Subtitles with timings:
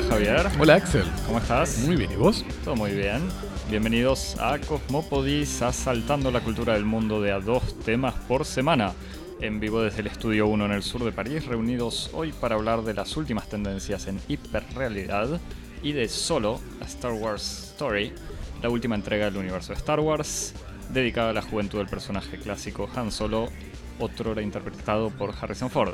[0.00, 0.46] Hola Javier.
[0.58, 1.04] Hola Axel.
[1.26, 1.78] ¿Cómo estás?
[1.80, 2.42] Muy bien, ¿y vos?
[2.64, 3.20] Todo muy bien.
[3.68, 8.94] Bienvenidos a Cosmopodis, asaltando la cultura del mundo de a dos temas por semana.
[9.42, 12.82] En vivo desde el Estudio 1 en el sur de París, reunidos hoy para hablar
[12.82, 15.38] de las últimas tendencias en hiperrealidad
[15.82, 18.14] y de Solo, a Star Wars Story,
[18.62, 20.54] la última entrega del universo de Star Wars,
[20.88, 23.50] dedicada a la juventud del personaje clásico Han Solo,
[23.98, 25.92] otrora interpretado por Harrison Ford.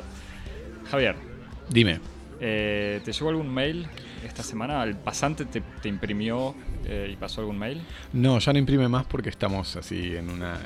[0.89, 1.17] Javier,
[1.69, 1.99] Dime.
[2.39, 3.87] Eh, ¿te llegó algún mail
[4.25, 4.83] esta semana?
[4.83, 6.55] ¿El pasante te, imprimió
[6.85, 7.81] eh, y pasó algún mail?
[8.13, 10.59] No, ya no imprime más porque estamos así en una,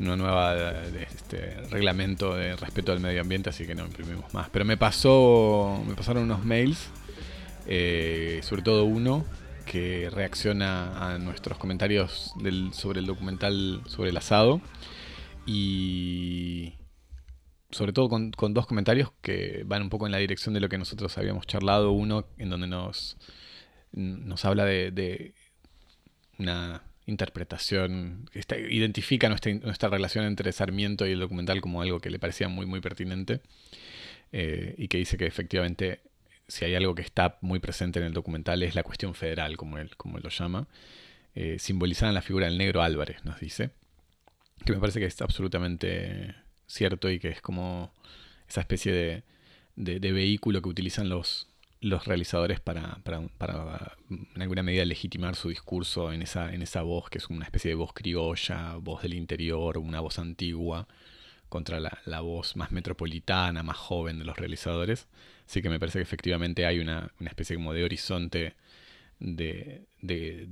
[0.00, 4.48] una nueva eh, este, reglamento de respeto al medio ambiente, así que no imprimimos más.
[4.50, 6.88] Pero me pasó, me pasaron unos mails,
[7.66, 9.24] eh, sobre todo uno
[9.66, 12.34] que reacciona a nuestros comentarios
[12.72, 14.60] sobre el documental sobre el asado
[15.46, 16.74] y
[17.74, 20.68] sobre todo con, con dos comentarios que van un poco en la dirección de lo
[20.68, 21.90] que nosotros habíamos charlado.
[21.92, 23.16] Uno en donde nos,
[23.92, 25.34] nos habla de, de
[26.38, 28.30] una interpretación
[28.70, 32.64] identifica nuestra, nuestra relación entre Sarmiento y el documental como algo que le parecía muy
[32.64, 33.40] muy pertinente
[34.32, 36.00] eh, y que dice que efectivamente
[36.48, 39.76] si hay algo que está muy presente en el documental es la cuestión federal como
[39.76, 40.66] él, como él lo llama
[41.34, 43.70] eh, simbolizada en la figura del negro Álvarez nos dice
[44.64, 46.34] que me parece que es absolutamente
[46.66, 47.92] cierto y que es como
[48.48, 49.22] esa especie de,
[49.76, 51.48] de- vehículo que utilizan los,
[51.80, 57.10] los realizadores para, para, en alguna medida legitimar su discurso en esa, en esa voz
[57.10, 60.86] que es una especie de voz criolla, voz del interior, una voz antigua
[61.48, 65.06] contra la, la voz más metropolitana, más joven de los realizadores.
[65.46, 68.54] Así que me parece que efectivamente hay una, una especie como de horizonte
[69.20, 70.46] de, de,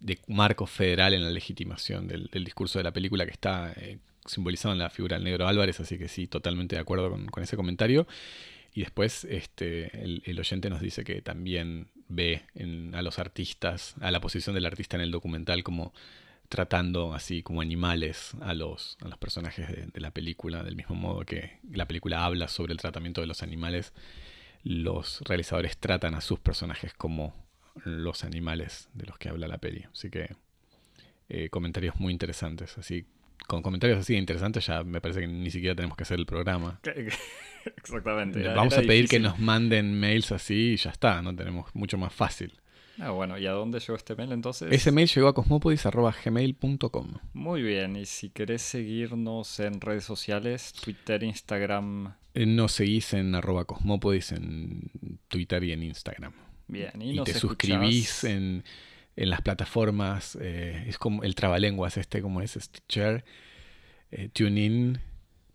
[0.00, 3.98] de marco federal en la legitimación del, del discurso de la película que está eh,
[4.26, 7.56] simbolizado en la figura del negro Álvarez, así que sí, totalmente de acuerdo con, ese
[7.56, 8.06] comentario.
[8.74, 12.42] Y después este, el, oyente nos dice que también ve
[12.94, 15.92] a los artistas, a la posición del artista en el documental como
[16.48, 20.94] tratando así como animales a los, a los personajes de, de la película, del mismo
[20.94, 23.92] modo que la película habla sobre el tratamiento de los animales,
[24.62, 27.34] los realizadores tratan a sus personajes como
[27.84, 29.84] los animales de los que habla la peli.
[29.92, 30.34] Así que
[31.28, 32.76] eh, comentarios muy interesantes.
[32.78, 33.06] Así,
[33.46, 36.26] con comentarios así de interesantes ya me parece que ni siquiera tenemos que hacer el
[36.26, 36.80] programa.
[37.76, 38.40] Exactamente.
[38.40, 41.72] era- Vamos era a pedir que nos manden mails así y ya está, no tenemos
[41.74, 42.52] mucho más fácil.
[42.98, 44.68] Ah, bueno, ¿y a dónde llegó este mail entonces?
[44.70, 47.14] Ese mail llegó a cosmopodis.gmail.com.
[47.32, 53.34] Muy bien, y si querés seguirnos en redes sociales, Twitter, Instagram, Eh, Nos seguís en
[53.34, 54.90] arroba cosmopodis en
[55.28, 56.32] Twitter y en Instagram.
[56.68, 58.64] bien, y, Y, nos te escuchás- suscribís en,
[59.16, 60.36] en las plataformas.
[60.40, 63.24] eh, es como el trabalenguas este, como es Stitcher,
[64.10, 65.00] eh, TuneIn,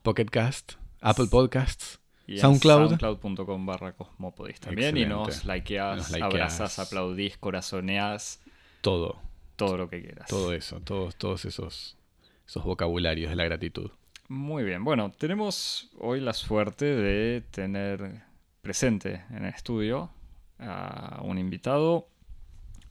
[0.02, 2.00] Pocket Cast, Apple Podcasts.
[2.28, 2.98] y SoundCloud.
[3.00, 6.24] soundcloud.com barra cosmopodis también, y nos likeás, Nos likeás.
[6.34, 8.42] abrazás, aplaudís, corazoneás,
[8.82, 9.20] Todo,
[9.56, 10.28] todo lo que quieras.
[10.28, 11.98] todo eso, todos, todos esos,
[12.46, 13.92] esos vocabularios de la gratitud.
[14.30, 18.24] Muy bien, bueno, tenemos hoy la suerte de tener
[18.62, 20.12] presente en el estudio
[20.60, 22.10] a un invitado,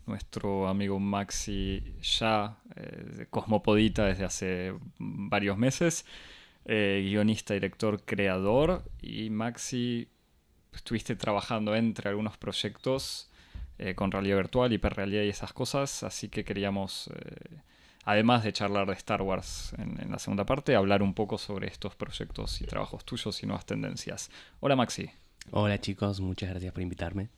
[0.07, 6.07] nuestro amigo Maxi ya eh, de Cosmopodita desde hace varios meses,
[6.65, 10.09] eh, guionista, director, creador, y Maxi
[10.73, 13.31] estuviste trabajando entre algunos proyectos
[13.79, 17.09] eh, con realidad virtual, hiperrealidad y esas cosas, así que queríamos...
[17.15, 17.61] eh,
[18.07, 21.97] además de charlar de Star Wars en la segunda parte, hablar un poco sobre estos
[21.97, 24.31] proyectos y trabajos tuyos y nuevas tendencias.
[24.61, 25.11] Hola Maxi.
[25.51, 27.31] Hola chicos, muchas gracias por invitarme.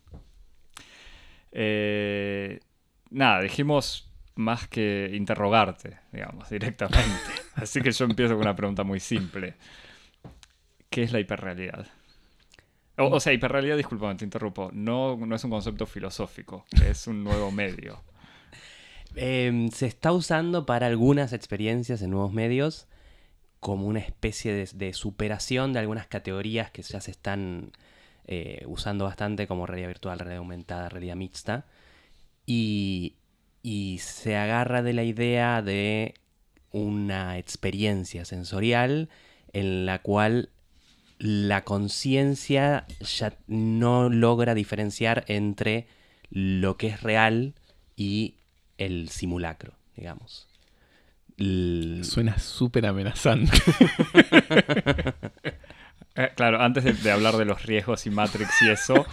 [1.52, 2.60] Eh,
[3.10, 7.32] nada, dijimos más que interrogarte, digamos, directamente.
[7.54, 9.54] Así que yo empiezo con una pregunta muy simple.
[10.90, 11.86] ¿Qué es la hiperrealidad?
[12.96, 14.70] O, sea, hiperrealidad, discúlpame, te interrumpo.
[14.72, 18.02] No, no es un concepto filosófico, es un nuevo medio.
[19.14, 22.88] Em, se está usando para algunas experiencias en nuevos medios
[23.60, 27.72] como una especie de superación de algunas categorías que ya se están
[28.28, 31.64] eh, usando bastante como realidad virtual, realidad aumentada, realidad mixta.
[32.46, 33.14] Y,
[33.62, 36.14] y se agarra de la idea de
[36.70, 39.08] una experiencia sensorial
[39.52, 40.50] en la cual
[41.18, 45.86] la conciencia ya no logra diferenciar entre
[46.30, 47.54] lo que es real
[47.96, 48.34] y
[48.76, 50.46] el simulacro, digamos.
[51.38, 53.50] L- Suena súper amenazante.
[56.18, 59.06] Eh, claro, antes de, hablar de los riesgos y Matrix y eso,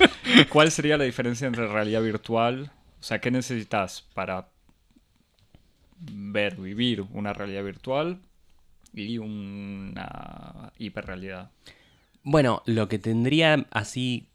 [0.50, 2.72] ¿cuál sería la diferencia entre realidad virtual?
[3.00, 4.48] O sea, ¿qué necesitas para
[6.00, 8.18] ver, vivir una realidad virtual
[8.92, 11.52] y una hiperrealidad?
[12.24, 14.28] Bueno, lo que tendría así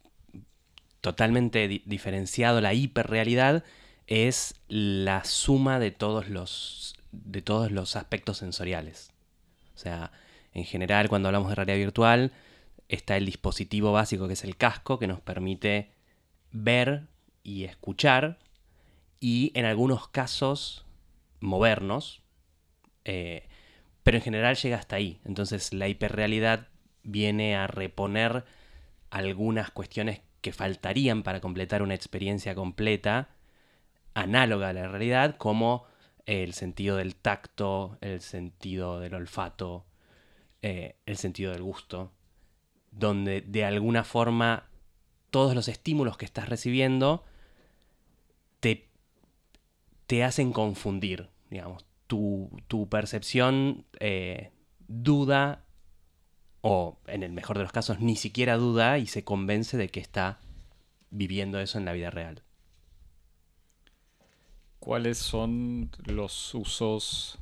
[1.00, 3.64] totalmente di- diferenciado, la hiperrealidad,
[4.06, 9.11] es la suma de todos los, de todos los aspectos sensoriales.
[9.75, 10.12] O sea,
[10.55, 12.31] en general, cuando hablamos de realidad virtual,
[12.90, 15.92] está el dispositivo básico que es el casco, que nos permite
[16.52, 17.06] ver
[17.42, 18.38] y escuchar,
[19.20, 20.84] y en algunos casos
[21.40, 22.22] movernos,
[23.04, 23.48] eh,
[24.02, 25.20] pero en general llega hasta ahí.
[25.25, 26.69] Entonces la hiperrealidad
[27.02, 28.44] viene a reponer
[29.10, 33.28] algunas cuestiones que faltarían para completar una experiencia completa,
[34.14, 35.86] análoga a la realidad, como
[36.26, 39.86] el sentido del tacto, el sentido del olfato,
[40.62, 42.12] eh, el sentido del gusto,
[42.90, 44.69] donde de alguna forma
[45.31, 47.25] todos los estímulos que estás recibiendo
[48.60, 48.88] te,
[50.06, 51.84] te hacen confundir, digamos.
[52.06, 54.50] Tu, tu percepción eh,
[54.88, 55.64] duda
[56.60, 60.00] o en el mejor de los casos ni siquiera duda y se convence de que
[60.00, 60.40] está
[61.10, 62.43] viviendo eso en la vida real.
[64.81, 67.38] ¿Cuáles son los usos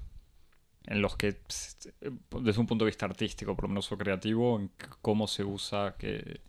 [0.88, 4.58] en los que, eh, desde un punto de vista artístico, por lo menos o creativo,
[4.58, 4.70] en
[5.02, 6.40] cómo se usa, qué,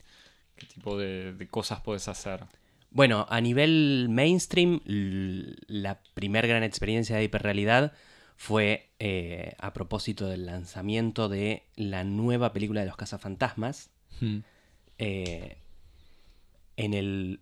[0.56, 2.46] qué tipo de, de cosas puedes hacer?
[2.92, 7.94] Bueno, a nivel mainstream, la primer gran experiencia de hiperrealidad
[8.36, 13.92] fue eh, a propósito del lanzamiento de la nueva película de los cazafantasmas.
[14.22, 14.40] Hmm.
[14.98, 15.58] eh,
[16.78, 17.42] en, el,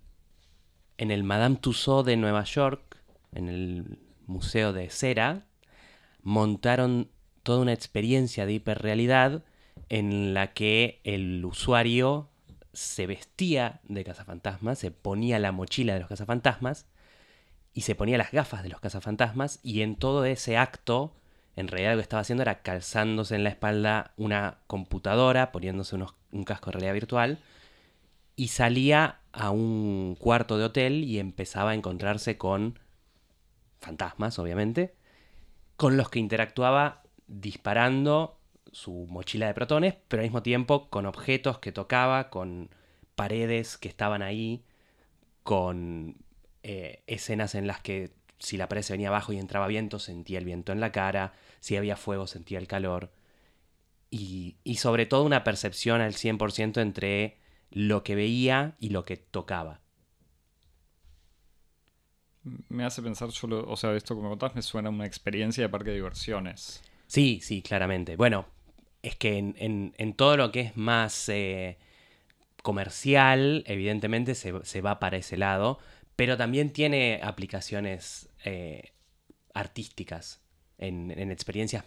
[0.98, 2.98] en el Madame Tussauds de Nueva York,
[3.32, 5.46] en el Museo de Cera,
[6.28, 7.10] montaron
[7.42, 9.46] toda una experiencia de hiperrealidad
[9.88, 12.28] en la que el usuario
[12.74, 16.86] se vestía de cazafantasmas, se ponía la mochila de los cazafantasmas
[17.74, 21.16] y se ponía las gafas de los cazafantasmas y en todo ese acto,
[21.56, 26.16] en realidad lo que estaba haciendo era calzándose en la espalda una computadora, poniéndose unos-
[26.34, 27.40] un casco de realidad virtual
[28.36, 32.80] y salía a un cuarto de hotel y empezaba a encontrarse con
[33.80, 34.97] fantasmas, obviamente,
[35.78, 38.40] con los que interactuaba disparando
[38.72, 42.70] su mochila de protones, pero al mismo tiempo con objetos que tocaba, con
[43.16, 44.64] paredes que estaban ahí,
[45.44, 46.18] con
[46.64, 50.40] eh, escenas en las que si la pared se venía abajo y entraba viento, sentía
[50.40, 53.12] el viento en la cara, si había fuego, sentía el calor.
[54.10, 57.38] Y, y sobre todo una percepción al 100% entre
[57.72, 59.82] lo que veía y lo que tocaba.
[62.70, 65.64] Me hace pensar, yo o sea, esto que me contás me suena a una experiencia
[65.64, 66.82] de parque de diversiones.
[67.08, 68.16] Sí, sí, claramente.
[68.16, 68.46] Bueno,
[69.02, 71.78] es que en, en- en todo lo que es más eh,
[72.64, 75.80] comercial, evidentemente se, se va para ese lado,
[76.16, 78.92] pero también tiene aplicaciones eh,
[79.54, 80.42] artísticas
[80.78, 81.86] en, en experiencias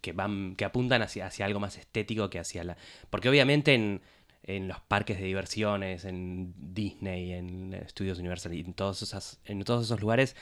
[0.00, 2.76] que van, que apuntan hacia, hacia algo más estético que hacia la.
[3.10, 4.02] Porque obviamente en,
[4.44, 9.62] en los parques de diversiones, en Disney, en Estudios Universal y en todos, esas, en
[9.64, 10.36] todos esos lugares,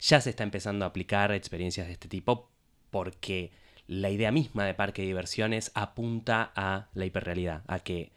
[0.00, 2.50] ya se está empezando a aplicar experiencias de este tipo
[2.90, 3.52] porque
[3.86, 8.12] la idea misma de parque de diversiones apunta a la hiperrealidad, a que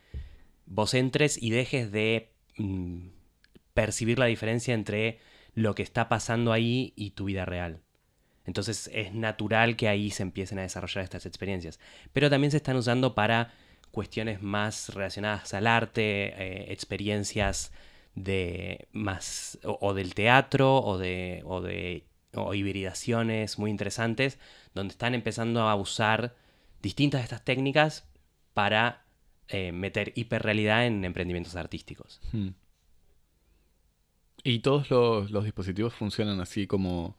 [0.66, 3.08] vos entres y dejes de mm,
[3.74, 5.20] percibir la diferencia entre
[5.54, 7.82] lo que está pasando ahí y tu vida real.
[8.46, 11.80] Entonces es natural que ahí se empiecen a desarrollar estas experiencias.
[12.14, 13.54] Pero también se están usando para
[13.92, 17.72] cuestiones más relacionadas al arte, eh, experiencias
[18.16, 22.04] de más o, del teatro o de, o de
[22.54, 24.40] hibridaciones muy interesantes
[24.74, 26.36] donde están empezando a usar
[26.82, 28.08] distintas de estas técnicas
[28.54, 29.06] para
[29.50, 32.20] eh, meter hiperrealidad en emprendimientos artísticos.
[32.32, 32.50] Hmm.
[34.44, 37.18] Y todos los, los dispositivos funcionan así como,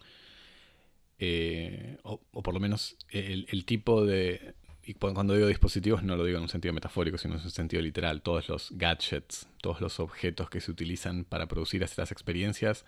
[1.18, 4.54] eh, o, por lo menos el tipo de...
[4.88, 7.50] Y cu- cuando digo dispositivos no lo digo en un sentido metafórico, sino en un
[7.50, 8.22] sentido literal.
[8.22, 12.86] Todos los gadgets, todos los objetos que se utilizan para producir estas experiencias,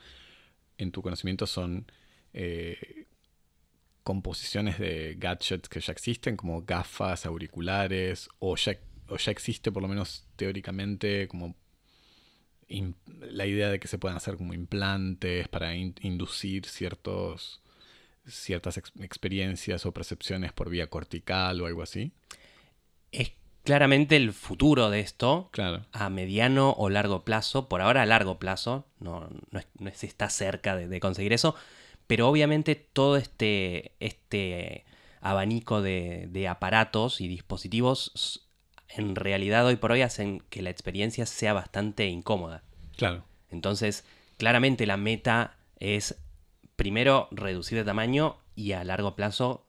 [0.78, 1.92] en tu conocimiento son
[2.32, 3.04] eh,
[4.02, 8.78] composiciones de gadgets que ya existen, como gafas, auriculares, o ya,
[9.08, 11.54] o ya existe por lo menos teóricamente como
[13.20, 17.60] la idea de que se puedan hacer como implantes para in- inducir ciertos
[18.26, 22.12] ciertas ex- experiencias o percepciones por vía cortical o algo así.
[23.12, 23.32] Es
[23.64, 25.84] claramente el futuro de esto Claro.
[25.92, 30.30] a mediano o largo plazo, por ahora a largo plazo, no, no, no se está
[30.30, 31.54] cerca de, de conseguir eso,
[32.06, 34.84] pero obviamente todo este, este
[35.20, 38.46] abanico de, de aparatos y dispositivos
[38.88, 42.62] en realidad hoy por hoy hacen que la experiencia sea bastante incómoda.
[42.96, 43.24] Claro.
[43.50, 44.04] Entonces,
[44.36, 46.16] claramente la meta es
[46.80, 49.66] primero reducir de tamaño y a largo plazo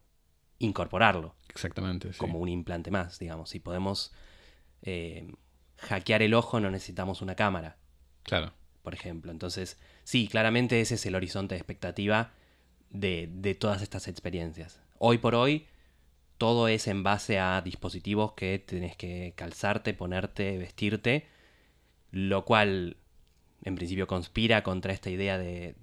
[0.59, 2.13] incorporarlo Exactamente.
[2.13, 2.17] sí.
[2.17, 3.49] como un implante más, digamos.
[3.49, 4.13] Si podemos
[4.81, 5.29] eh,
[5.77, 7.75] hackear el ojo, no necesitamos una cámara.
[8.23, 8.53] Claro.
[8.81, 9.29] por ejemplo.
[9.29, 12.31] Entonces, sí, claramente ese es el horizonte de expectativa
[12.91, 14.79] de, de todas estas experiencias.
[14.97, 15.67] Hoy por hoy,
[16.37, 21.27] todo es en base a dispositivos que tenés que calzarte, ponerte, vestirte,
[22.11, 22.95] lo cual
[23.65, 25.75] en principio conspira contra esta idea de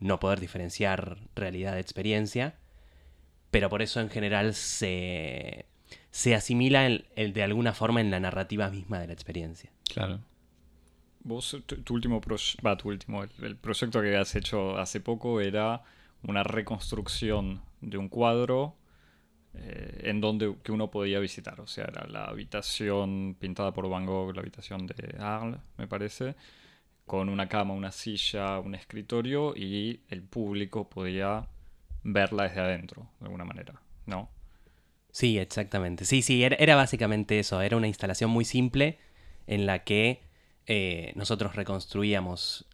[0.00, 2.54] no poder diferenciar realidad de experiencia,
[3.50, 5.66] pero por eso en general se,
[6.10, 9.70] se asimila en- en- de alguna forma en la narrativa misma de la experiencia.
[9.92, 10.20] Claro.
[11.22, 15.00] Vos, tu, tu último proyecto, va, tu último, el, el proyecto que has hecho hace
[15.00, 15.82] poco era
[16.22, 18.76] una reconstrucción de un cuadro
[19.54, 21.60] eh, en donde que uno podía visitar.
[21.60, 26.36] O sea, era la habitación pintada por Van Gogh, la habitación de Arles, me parece,
[27.10, 31.48] con una cama, una silla, un escritorio y el público podía
[32.04, 34.30] verla desde adentro, de alguna manera, ¿no?
[35.10, 36.04] Sí, exactamente.
[36.04, 37.60] Sí, sí, era, básicamente eso.
[37.62, 39.00] Era una instalación muy simple
[39.48, 40.20] en la que
[40.66, 42.68] eh, nosotros reconstruíamos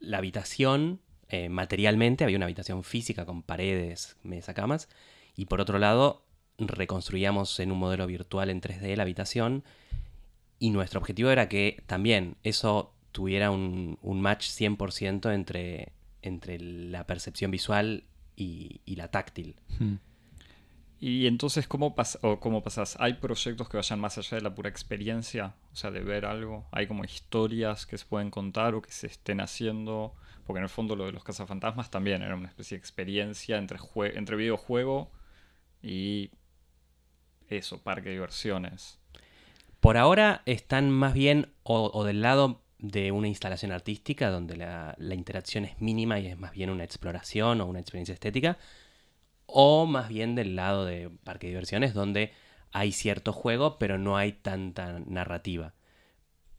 [0.00, 2.24] la habitación eh, materialmente.
[2.24, 4.88] Había una habitación física con paredes, mesa, camas.
[5.36, 6.24] Y por otro lado,
[6.58, 9.62] reconstruíamos en un modelo virtual en 3D la habitación.
[10.58, 17.06] Y nuestro objetivo era que también eso tuviera un, un match 100% entre, entre la
[17.06, 18.04] percepción visual
[18.36, 19.56] y, y la táctil.
[19.78, 19.96] Hmm.
[21.00, 22.96] Y entonces, ¿cómo, pas o ¿cómo pasas?
[22.98, 25.54] ¿Hay proyectos que vayan más allá de la pura experiencia?
[25.72, 26.66] O sea, de ver algo.
[26.72, 30.14] ¿Hay como historias que se pueden contar o que se estén haciendo?
[30.44, 33.78] Porque en el fondo lo de los cazafantasmas también era una especie de experiencia entre,
[34.14, 35.12] entre videojuego
[35.82, 36.32] y
[37.48, 38.98] eso, parque de diversiones.
[39.78, 44.96] Por ahora están más bien o, o del lado de una instalación artística donde la,
[45.12, 48.58] interacción es mínima y es más bien una exploración o una experiencia estética,
[49.46, 52.32] o más bien del lado de parque de diversiones donde
[52.72, 55.74] hay cierto juego pero no hay tanta narrativa.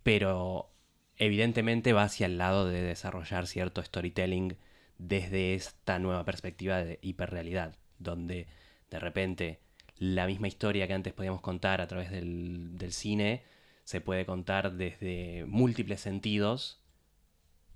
[0.03, 0.71] Pero
[1.17, 4.57] evidentemente va hacia el lado de desarrollar cierto storytelling
[4.97, 8.47] desde esta nueva perspectiva de hiperrealidad, donde
[8.89, 9.59] de repente
[9.97, 13.43] la misma historia que antes podíamos contar a través del cine
[13.89, 16.79] se puede contar desde múltiples sentidos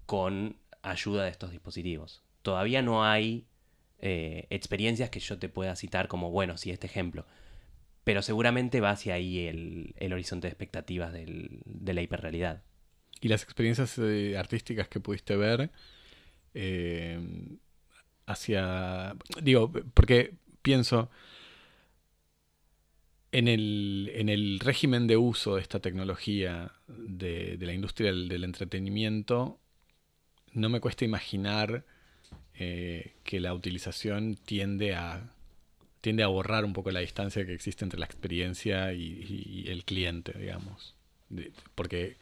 [0.05, 2.21] con ayuda de estos dispositivos.
[2.43, 3.47] Todavía no hay
[3.97, 7.25] eh, experiencias que yo te pueda citar como, bueno, sí, este ejemplo.
[8.03, 12.61] Pero seguramente va hacia ahí el, el horizonte de expectativas del- de la hiperrealidad.
[13.19, 15.71] Y las experiencias eh, artísticas que pudiste ver
[16.53, 17.57] eh,
[18.27, 19.15] hacia...
[19.41, 21.09] Digo, porque pienso
[23.33, 28.43] en el, en el régimen de uso de esta tecnología de, de la industria del,
[28.43, 29.59] entretenimiento,
[30.53, 31.83] no me cuesta imaginar
[32.53, 35.33] eh, que la utilización tiende a
[35.99, 40.37] tiende a borrar un poco la distancia que existe entre la experiencia y, el cliente,
[40.37, 40.95] digamos.
[41.75, 42.17] Porque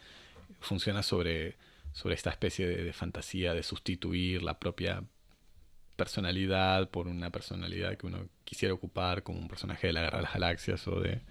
[0.59, 1.55] funciona sobre,
[1.91, 5.03] sobre esta especie de fantasía de sustituir la propia
[5.95, 10.23] personalidad por una personalidad que uno quisiera ocupar como un personaje de la Guerra de
[10.23, 11.21] las Galaxias o de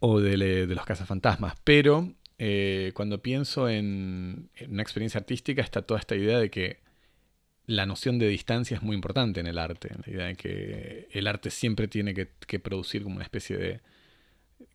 [0.00, 1.54] o de, los cazafantasmas.
[1.64, 6.80] Pero eh, cuando pienso en, en una experiencia artística está toda esta idea de que
[7.66, 9.90] la noción de distancia es muy importante en el arte.
[10.06, 13.80] La idea de que el arte siempre tiene que, que producir como una especie de...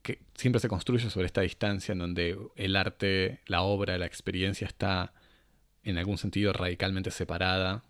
[0.03, 4.67] que siempre se construye sobre esta distancia en donde el arte, la obra, la experiencia
[4.67, 5.13] está
[5.83, 7.83] en algún sentido radicalmente separada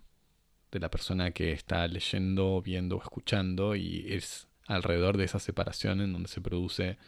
[0.74, 6.00] de la persona que está leyendo, viendo o escuchando y es alrededor de esa separación
[6.00, 6.98] en donde se produce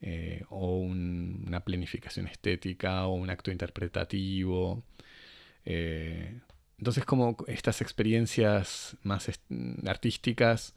[0.00, 4.82] eh, o un- una planificación estética o un acto interpretativo.
[5.64, 6.40] Eh,
[6.78, 9.30] entonces, como estas experiencias más
[9.86, 10.74] artísticas,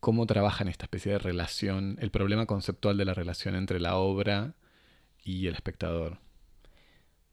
[0.00, 4.54] ¿cómo trabajan esta especie de relación, el problema conceptual de la relación entre la obra
[5.24, 6.18] y el espectador?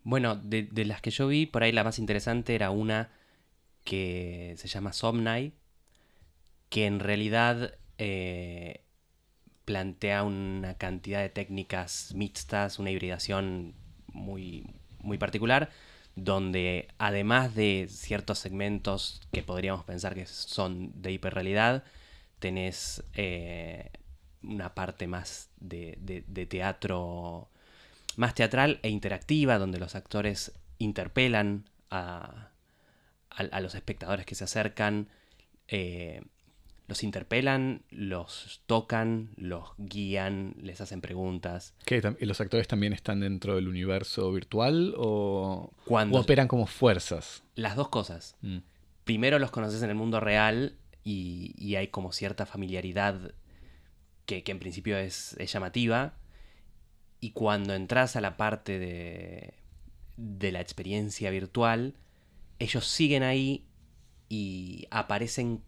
[0.04, 3.10] Bueno, de las que yo vi, por ahí la más interesante era una
[3.86, 5.54] que se llama Somnai,
[6.70, 8.82] que en realidad eh,
[9.65, 13.74] plantea una cantidad de técnicas mixtas, una hibridación
[14.12, 14.65] muy,
[15.00, 15.70] muy particular,
[16.15, 21.84] donde además de ciertos segmentos que podríamos pensar que son de hiperrealidad,
[22.39, 23.92] tenés eh,
[24.44, 27.50] una parte más de, de- de teatro,
[28.18, 32.50] más teatral e interactiva, donde los actores interpelan a,
[33.36, 35.10] a- a los espectadores que se acercan,
[35.68, 36.22] eh,
[36.88, 41.74] los interpelan, los tocan, los guían, les hacen preguntas.
[41.86, 46.48] ¿Qué, tam- y ¿Los actores también están dentro del universo virtual o, Cuando o operan
[46.48, 47.44] como fuerzas?
[47.56, 48.36] las dos cosas.
[48.42, 48.58] Mm.
[49.04, 53.34] primero los conoces en el mundo real y, y hay como cierta familiaridad
[54.25, 56.13] que, que en principio es, es llamativa.
[57.20, 59.54] Y cuando entras a la parte de,
[60.18, 61.96] de la experiencia virtual,
[62.60, 63.66] ellos siguen ahí
[64.30, 65.64] y aparecen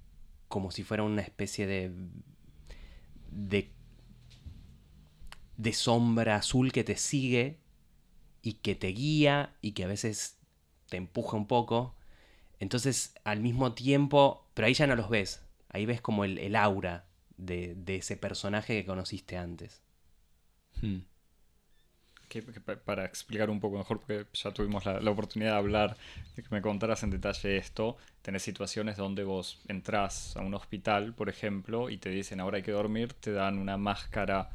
[0.48, 1.91] como si fuera una especie de,
[3.29, 3.72] de,
[5.58, 7.58] de sombra azul que te sigue
[8.41, 10.38] y que te guía y que a veces
[10.89, 11.96] te empuja un poco.
[12.60, 16.56] Entonces, al mismo tiempo, pero ahí ya no los ves, ahí ves como el, el
[16.56, 17.06] aura
[17.38, 19.82] de, de, ese personaje que conociste antes.
[20.82, 21.00] Hmm.
[22.27, 25.98] Que, que, para explicar un poco mejor, porque ya tuvimos la, la, oportunidad de hablar,
[26.36, 31.13] de que me contaras en detalle esto, tenés situaciones donde vos entras a un hospital,
[31.13, 34.50] por ejemplo, y te dicen ahora hay que dormir, te dan una máscara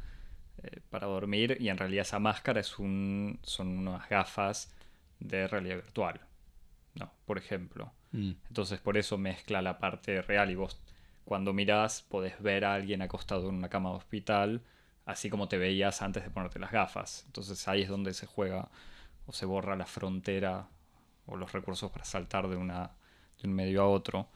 [0.63, 4.71] eh, para dormir y en realidad esa máscara es un, son unas gafas
[5.19, 6.21] de realidad virtual,
[6.95, 7.11] ¿no?
[7.25, 7.91] Por ejemplo.
[8.11, 8.33] Mm.
[8.47, 10.79] Entonces por eso mezcla la parte real y vos
[11.25, 14.61] cuando mirás podés ver a alguien acostado en una cama de hospital,
[15.05, 17.23] así como te veías antes de ponerte las gafas.
[17.25, 18.69] Entonces ahí es donde se juega
[19.25, 20.67] o se borra la frontera
[21.25, 22.91] o los recursos para saltar de, una,
[23.41, 24.27] de un medio a otro.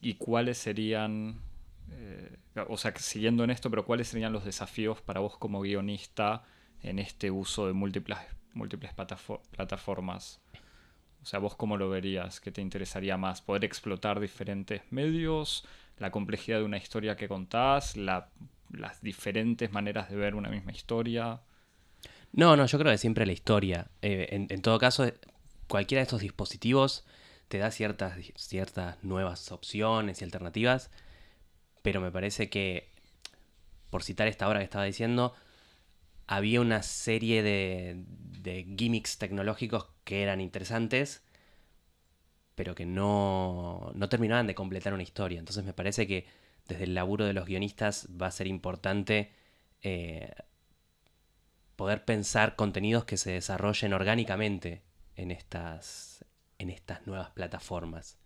[0.00, 1.40] ¿Y cuáles serían,
[1.90, 2.36] eh,
[2.68, 6.44] o sea, siguiendo en esto, pero cuáles serían los desafíos para vos como guionista
[6.82, 8.18] en este uso de múltiples,
[8.54, 10.40] múltiples plataformas?
[11.20, 13.42] O sea, vos cómo lo verías, ¿qué te interesaría más?
[13.42, 15.64] ¿Poder explotar diferentes medios?
[15.98, 17.96] ¿La complejidad de una historia que contás?
[17.96, 18.30] La,
[18.70, 21.40] ¿Las diferentes maneras de ver una misma historia?
[22.32, 23.90] No, no, yo creo que siempre la historia.
[24.02, 25.10] Eh, en, todo caso,
[25.66, 27.04] cualquiera de estos dispositivos
[27.48, 30.90] te da ciertas, ciertas nuevas opciones y alternativas,
[31.82, 32.90] pero me parece que,
[33.90, 35.34] por citar esta hora que estaba diciendo,
[36.26, 41.22] había una serie de, de gimmicks tecnológicos que eran interesantes,
[42.54, 45.38] pero que no, no terminaban de completar una historia.
[45.38, 46.26] Entonces me parece que
[46.68, 49.32] desde el laburo de los guionistas va a ser importante
[49.82, 50.30] eh,
[51.76, 54.82] poder pensar contenidos que se desarrollen orgánicamente
[55.16, 56.24] en estas,
[56.58, 58.18] en estas nuevas plataformas.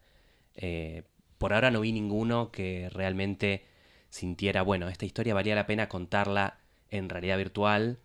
[0.54, 1.04] Eh,
[1.38, 3.64] por ahora no vi ninguno que realmente
[4.10, 6.58] sintiera, bueno, esta historia valía la pena contarla
[6.90, 8.00] en realidad virtual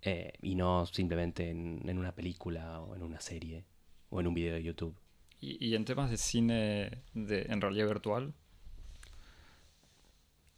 [0.00, 3.64] eh, y no simplemente en, una película o en una serie
[4.10, 4.96] o en un video de YouTube.
[5.40, 8.34] ¿Y, y en temas de cine de, en realidad virtual?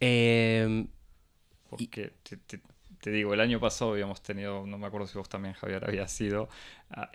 [0.07, 0.85] Eh,
[1.67, 2.13] Porque
[3.01, 6.07] te, digo, el año pasado habíamos tenido, no me acuerdo si vos también, Javier, había
[6.07, 6.47] sido,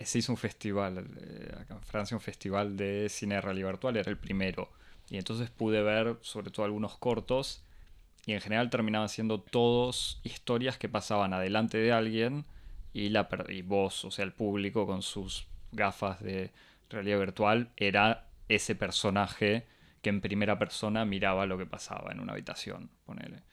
[0.01, 3.95] se hizo un festival, eh, acá en Francia, un festival de cine de realidad virtual,
[3.95, 4.69] era el primero.
[5.09, 7.63] Y entonces pude ver sobre todo algunos cortos
[8.25, 12.45] y en general terminaban siendo todos historias que pasaban adelante de alguien
[12.93, 16.51] y, la, y vos, o sea, el público con sus gafas de
[16.89, 19.65] realidad virtual, era ese personaje
[20.01, 23.43] que en primera persona miraba lo que pasaba en una habitación, ponele.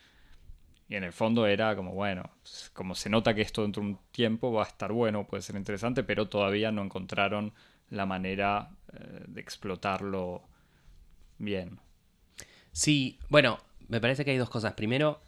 [0.89, 2.31] Y en el fondo era como, bueno,
[2.73, 5.57] como se nota que esto dentro de un tiempo va a estar bueno, puede ser
[5.57, 7.53] interesante, pero todavía no encontraron
[7.91, 10.43] la manera eh, de explotarlo
[11.37, 11.79] bien.
[12.73, 13.59] Sí, bueno,
[13.89, 14.73] me parece que hay dos cosas.
[14.75, 15.21] Primero,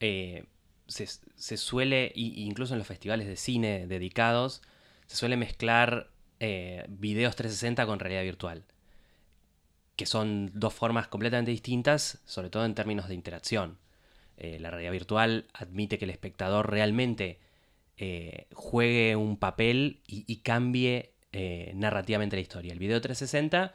[0.00, 0.44] eh,
[0.86, 4.62] se, suele, incluso en los festivales de cine dedicados,
[5.06, 8.64] se suele mezclar eh, videos 360 con realidad virtual.
[9.96, 13.78] Que son dos formas completamente distintas, sobre todo en términos de interacción.
[14.36, 17.38] Eh, la realidad virtual admite que el espectador realmente
[17.98, 21.10] eh, juegue un papel y, cambie
[21.74, 22.72] narrativamente la historia.
[22.72, 23.74] El video 360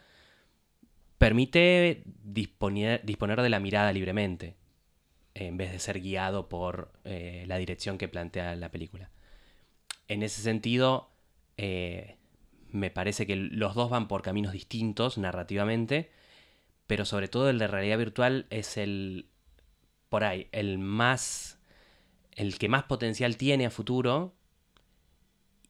[1.17, 4.55] permite disponer, disponer de la mirada libremente,
[5.33, 9.09] en vez de ser guiado por eh, la dirección que plantea la película.
[10.07, 11.09] En ese sentido,
[11.57, 12.16] eh,
[12.71, 16.11] me parece que los dos van por caminos distintos narrativamente,
[16.87, 19.27] pero sobre todo el de realidad virtual es el,
[20.09, 21.59] por ahí, el más,
[22.35, 24.33] el que más potencial tiene a futuro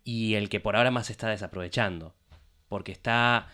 [0.03, 2.15] y el que por ahora más está desaprovechando,
[2.69, 3.49] porque está...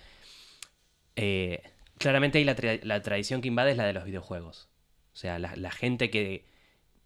[1.15, 1.63] Eh,
[1.97, 4.69] claramente ahí la, tra la, tradición que invade es la de los videojuegos.
[5.13, 6.45] O sea, la, gente que,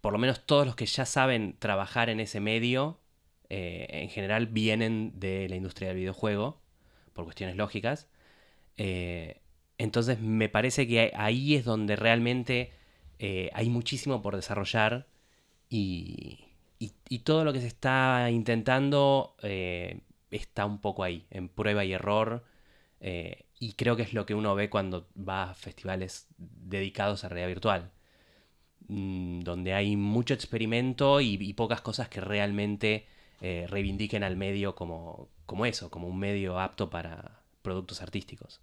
[0.00, 3.00] por lo menos todos los que ya saben trabajar en ese medio,
[3.50, 6.60] eh, en general vienen de la industria del videojuego,
[7.14, 8.08] por cuestiones lógicas.
[8.76, 9.40] Eh,
[9.78, 12.72] entonces me parece que ahí es donde realmente
[13.18, 15.06] eh, hay muchísimo por desarrollar
[15.70, 16.44] y,
[17.24, 19.36] todo lo que se está intentando
[20.30, 22.44] está un poco ahí, en prueba y error.
[23.60, 27.48] Y creo que es lo que uno ve cuando va a festivales dedicados a realidad
[27.48, 27.90] virtual,
[28.88, 33.06] mmm, donde hay mucho experimento y pocas cosas que realmente
[33.40, 38.60] eh, reivindiquen al medio como, como eso, como un medio apto para productos artísticos.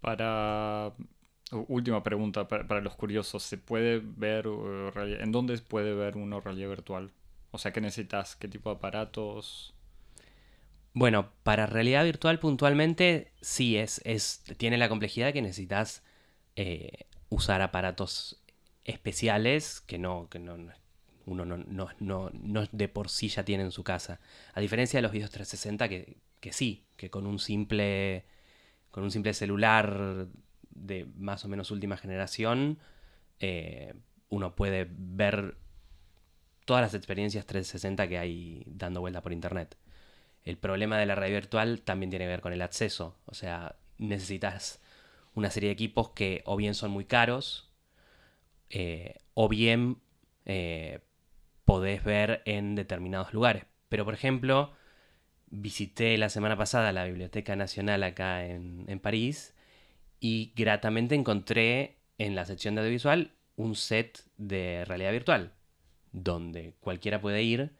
[0.00, 0.92] Para
[1.68, 4.46] última pregunta para, para, los curiosos, ¿se puede ver
[5.20, 7.12] en dónde puede ver uno realidad virtual?
[7.50, 8.36] O sea, ¿qué necesitas?
[8.36, 9.74] ¿Qué tipo de aparatos?
[10.92, 16.02] Bueno, para realidad virtual puntualmente sí es, es tiene la complejidad que necesitas
[16.56, 18.42] eh, usar aparatos
[18.84, 20.56] especiales que no, que no
[21.26, 24.20] uno no, no, no, no, de por sí ya tiene en su casa.
[24.54, 28.24] A diferencia de los videos 360 que, que sí, que con un simple
[28.90, 30.26] con un simple celular
[30.70, 32.78] de más o menos última generación
[33.38, 33.94] eh,
[34.28, 35.56] uno puede ver
[36.64, 39.76] todas las experiencias 360 que hay dando vuelta por internet.
[40.44, 43.16] El problema de la red virtual también tiene que ver con el acceso.
[43.26, 44.80] O sea, necesitas
[45.34, 47.70] una serie de equipos que o bien son muy caros,
[48.70, 49.98] eh, o bien
[50.46, 51.00] eh,
[51.70, 53.64] podés ver en determinados lugares.
[53.88, 54.72] Pero, por ejemplo,
[55.50, 59.54] visité la semana pasada la Biblioteca Nacional acá en, París
[60.18, 65.52] y gratamente encontré en la sección de audiovisual un set de realidad virtual,
[66.10, 67.70] donde cualquiera puede ir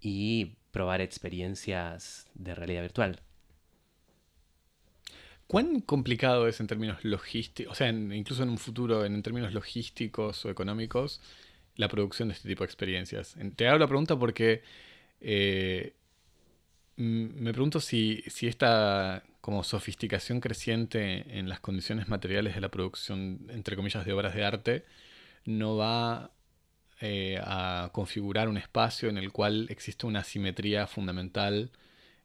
[0.00, 3.20] y probar experiencias de realidad virtual.
[5.48, 10.44] ¿Cuán complicado es en términos logísticos, o sea, incluso en un futuro, en términos logísticos
[10.44, 11.20] o económicos,
[11.76, 13.36] la producción de este tipo de experiencias?
[13.56, 14.62] Te hago la pregunta porque
[15.20, 15.94] eh,
[16.96, 23.46] me pregunto si, si esta como sofisticación creciente en las condiciones materiales de la producción,
[23.50, 24.84] entre comillas, de obras de arte,
[25.44, 26.30] no va
[27.00, 31.70] eh, a configurar un espacio en el cual existe una simetría fundamental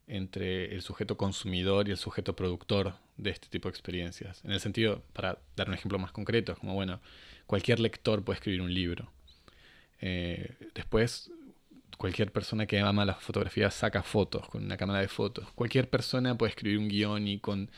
[0.07, 4.43] entre el sujeto consumidor y el sujeto productor de este tipo de experiencias.
[4.45, 7.01] En el sentido, para dar un ejemplo más concreto, como, bueno,
[7.47, 9.11] cualquier lector puede escribir un libro.
[10.01, 11.31] Eh, después,
[11.97, 15.51] cualquier persona que ama la fotografía saca fotos con una cámara de fotos.
[15.53, 17.69] Cualquier persona puede escribir un guion y con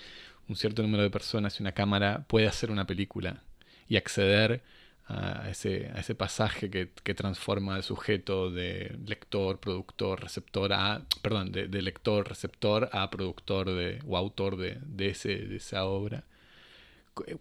[0.47, 3.41] un cierto número de personas y una cámara puede hacer una película
[3.87, 4.61] y acceder
[5.07, 12.27] a ese, pasaje que, transforma al sujeto de lector, productor, receptor a, perdón, de, lector,
[12.29, 16.23] receptor a productor de, o autor de, esa obra.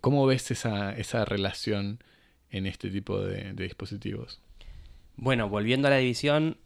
[0.01, 2.03] ¿Cómo ves esa relación
[2.51, 4.40] en este tipo de, dispositivos?
[5.20, 6.56] Bueno, volviendo a la división,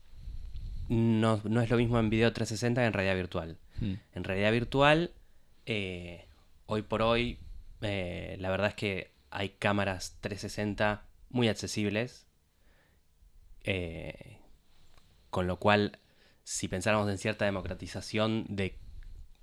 [0.88, 3.58] no, es lo mismo en video 360 que en realidad virtual.
[3.80, 3.94] Hmm.
[4.14, 5.10] En realidad virtual,
[5.66, 6.24] eh,
[6.66, 7.40] hoy por hoy,
[7.80, 12.28] eh, la verdad es que hay cámaras 360 muy accesibles.
[13.64, 14.38] Eh,
[15.30, 15.98] con lo cual,
[16.44, 18.78] si pensáramos en cierta democratización de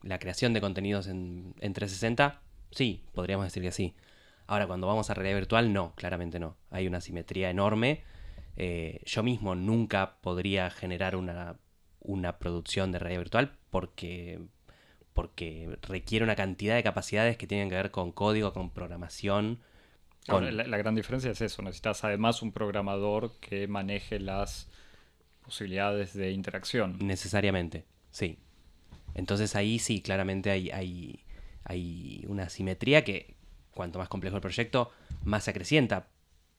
[0.04, 2.40] la creación de contenidos en, 360,
[2.72, 3.94] sí, podríamos decir que sí.
[4.48, 6.56] Ahora, cuando vamos a realidad virtual, no, claramente no.
[6.70, 8.06] Hay una simetría enorme.
[8.58, 11.58] Eh, yo mismo nunca podría generar una,
[12.00, 14.40] una producción de realidad virtual porque
[15.14, 19.60] porque requiere una cantidad de capacidades que tienen que ver con código, con programación,
[20.28, 24.70] la, gran diferencia es eso, necesitas además un programador que maneje las
[25.44, 26.98] posibilidades de interacción.
[27.00, 28.38] Necesariamente, sí.
[29.16, 31.26] Entonces ahí sí, claramente hay, hay,
[31.64, 33.36] hay una simetría que
[33.72, 34.92] cuanto más complejo el proyecto,
[35.24, 36.08] más se acrecienta.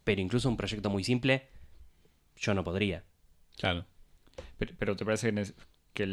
[0.05, 1.47] Pero incluso un proyecto muy simple,
[2.43, 3.05] yo no podría.
[3.57, 3.87] Claro.
[4.79, 5.55] Pero, ¿te parece que,
[5.95, 6.07] que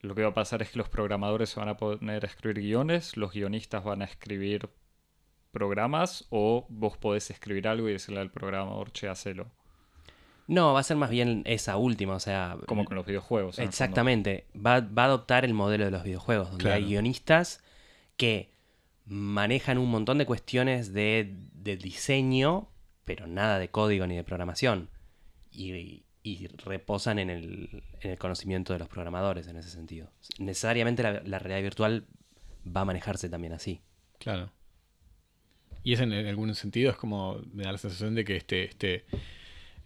[0.00, 2.62] lo que va a pasar es que los programadores se van a poner a escribir
[2.62, 4.70] guiones, los guionistas van a escribir
[5.50, 9.50] programas o vos podés escribir algo y decirle al programador, che, hacelo?
[10.46, 12.56] No, va a ser más bien esa última, o sea...
[12.66, 13.58] Como con los videojuegos.
[13.58, 17.62] Exactamente, va, a adoptar el modelo de los videojuegos, donde hay guionistas
[18.16, 18.52] que
[19.06, 22.68] manejan un montón de cuestiones de, diseño,
[23.04, 24.88] pero nada de código ni de programación.
[26.22, 30.10] Y, reposan en el, conocimiento de los programadores en ese sentido.
[30.38, 32.06] Necesariamente la realidad virtual
[32.64, 33.80] va a manejarse también así.
[34.18, 34.52] Claro.
[35.82, 39.04] Y es en, algún sentido, es como me da la sensación de que este, este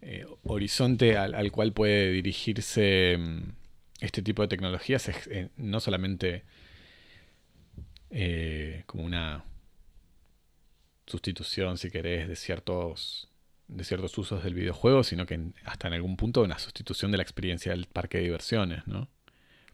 [0.03, 3.53] eh, horizonte al, cual puede dirigirse mm,
[4.01, 6.43] este tipo de tecnologías es eh, no solamente
[8.11, 9.45] eh, como una
[11.07, 13.29] sustitución, si querés, de ciertos
[13.69, 17.23] de ciertos usos del videojuego, sino que hasta en algún punto una sustitución de la
[17.23, 19.09] experiencia del parque de diversiones, ¿no?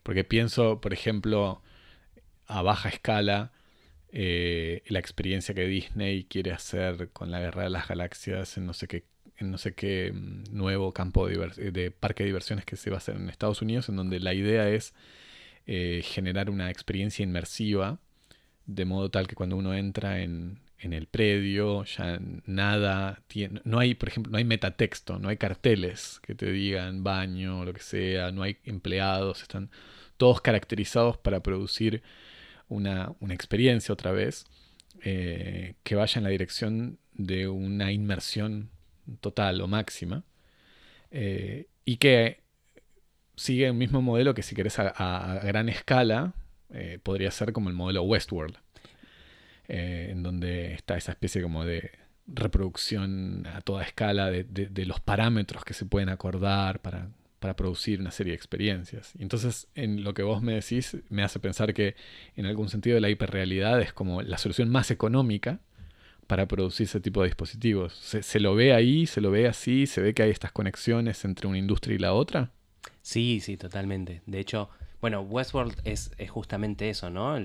[0.03, 1.63] Porque pienso, por ejemplo,
[2.47, 3.53] a baja escala,
[4.13, 8.73] eh, la experiencia que Disney quiere hacer con la Guerra de las Galaxias en no
[8.73, 9.05] sé qué,
[9.41, 13.17] no sé qué mm, nuevo campo de, parque de diversiones que se va a hacer
[13.17, 14.95] en Estados Unidos, en donde la idea es
[15.67, 18.01] eh, generar una experiencia inmersiva,
[18.67, 23.79] de modo tal que cuando uno entra en, en el predio, ya nada tiene, no
[23.79, 27.81] hay, por ejemplo, no hay metatexto, no hay carteles que te digan baño, lo que
[27.81, 29.71] sea, no hay empleados, están
[30.17, 32.03] todos caracterizados para producir
[32.69, 34.47] una, experiencia otra vez
[35.03, 38.71] eh, que vaya en la dirección de una inmersión
[39.21, 40.25] total o máxima.
[41.11, 42.41] Eh, y que
[43.37, 46.35] sigue el mismo modelo que si querés a, a gran escala,
[46.73, 48.57] eh, podría ser como el modelo Westworld,
[49.71, 51.93] eh, en donde está esa especie como de
[52.27, 58.01] reproducción a toda escala de, de- los parámetros que se pueden acordar para, para producir
[58.01, 59.13] una serie de experiencias.
[59.19, 61.95] Y entonces, en lo que vos me decís, me hace pensar que
[62.37, 65.61] en algún sentido la hiperrealidad es como la solución más económica
[66.27, 67.95] para producir ese tipo de dispositivos.
[67.95, 69.07] ¿Se, se lo ve ahí?
[69.07, 69.87] ¿Se lo ve así?
[69.87, 72.51] ¿Se ve que hay estas conexiones entre una industria y la otra?
[73.03, 74.23] Sí, sí, totalmente.
[74.27, 77.37] De hecho, bueno, Westworld es, es justamente eso, ¿no?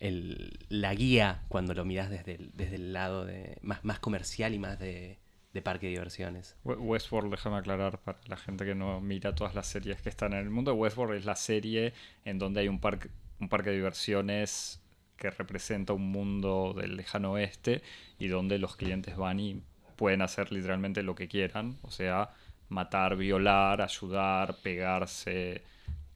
[0.00, 4.54] El- la guía cuando lo miras desde el, desde el lado de, más, más comercial
[4.54, 5.18] y más de,
[5.52, 6.56] de parque de diversiones.
[6.64, 10.32] We- Westworld, déjame aclarar para la gente que no mira todas las series que están
[10.32, 10.74] en el mundo.
[10.74, 13.08] Westworld es la serie en donde hay un parque,
[13.40, 14.82] un parque de diversiones
[15.16, 17.82] que representa un mundo del lejano oeste
[18.18, 19.62] y donde los clientes van y
[19.96, 21.78] pueden hacer literalmente lo que quieran.
[21.82, 22.30] O sea,
[22.68, 25.62] matar, violar, ayudar, pegarse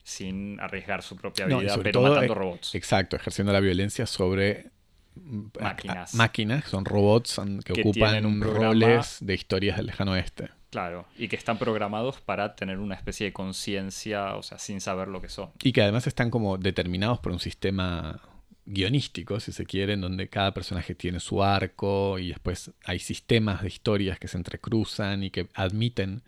[0.03, 2.75] sin arriesgar su propia vida, pero todo, matando eh, robots.
[2.75, 4.71] Exacto, ejerciendo la violencia sobre
[5.15, 6.15] mm, Máquinas.
[6.15, 10.51] máquinas, son robots que, Que ocupan un roles de historias del lejano oeste.
[10.71, 15.09] Claro, y que están programados para tener una especie de conciencia, o sea, sin saber
[15.09, 15.51] lo que son.
[15.63, 18.21] Y que además están como determinados por un sistema
[18.67, 23.63] guionístico, si se quiere, en donde cada personaje tiene su arco y después hay sistemas
[23.63, 26.23] de historias que se entrecruzan y que admiten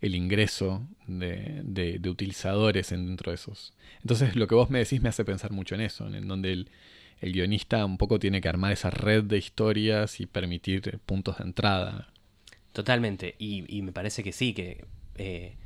[0.00, 3.74] el ingreso de, de- de utilizadores en- dentro de esos.
[4.02, 6.52] Entonces lo que vos me decís me hace pensar mucho en eso, en, en donde
[6.52, 6.70] el,
[7.20, 11.44] el guionista un poco tiene que armar esa red de historias y permitir puntos de
[11.44, 12.12] entrada.
[12.72, 13.34] Totalmente.
[13.38, 14.84] Y, y me parece que sí, que
[15.16, 15.56] eh,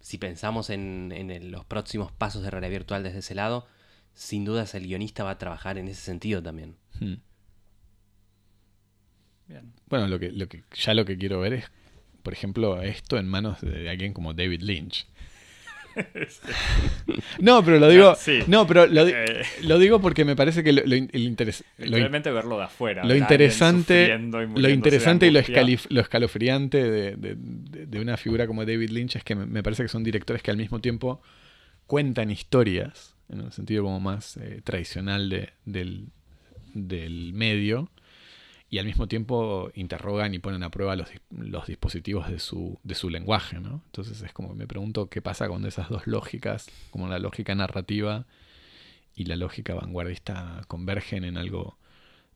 [0.00, 3.68] si pensamos en, en el- los próximos pasos de realidad virtual desde ese lado,
[4.14, 6.74] sin dudas el guionista va a trabajar en ese sentido también.
[6.98, 7.14] Hmm.
[9.46, 9.72] Bien.
[9.88, 11.64] Bueno, lo que, lo que, ya lo que quiero ver es,
[12.22, 15.06] por ejemplo, esto en manos de alguien como David Lynch.
[17.40, 18.14] No, pero lo digo.
[18.16, 18.40] Sí.
[18.46, 19.42] No, pero lo, Eh.
[19.62, 21.96] lo digo porque me parece que lo, lo el interes- lo
[22.30, 23.04] verlo de afuera.
[23.04, 25.62] lo interesante, y lo interesante y lo, angustia.
[25.62, 27.36] escalif- lo escalofriante de, de-
[28.00, 30.56] una figura como David Lynch es que me, me parece que son directores que al
[30.56, 31.20] mismo tiempo
[31.86, 36.06] cuentan historias, en un sentido como más eh, tradicional de- del,
[36.74, 37.90] del medio,
[38.70, 42.94] y al mismo tiempo interrogan y ponen a prueba los, los dispositivos de su, de
[42.94, 43.82] su lenguaje, ¿no?
[43.86, 48.26] Entonces es como me pregunto qué pasa cuando esas dos lógicas, como la lógica narrativa
[49.14, 51.76] y la lógica vanguardista, convergen en algo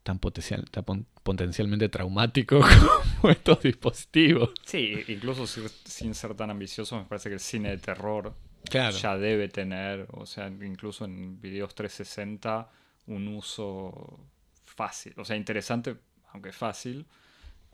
[0.03, 0.85] tan, potencial, tan
[1.23, 2.61] potencialmente traumático
[3.21, 4.51] como estos dispositivos.
[4.65, 8.35] Sí, incluso si- sin ser tan ambicioso, me parece que el cine de terror
[8.71, 8.97] Claro.
[8.97, 12.71] ya debe tener, o sea, incluso en videos 360,
[13.07, 14.21] un uso
[14.65, 15.13] fácil.
[15.19, 15.97] O sea, interesante,
[16.33, 17.05] aunque fácil,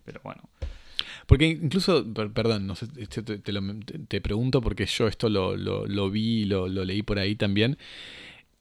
[0.04, 0.42] pero bueno.
[1.26, 3.62] Porque incluso, per- perdón, no sé, te, lo-
[4.08, 7.78] te- pregunto porque yo esto lo, vi, lo, lo leí por ahí también.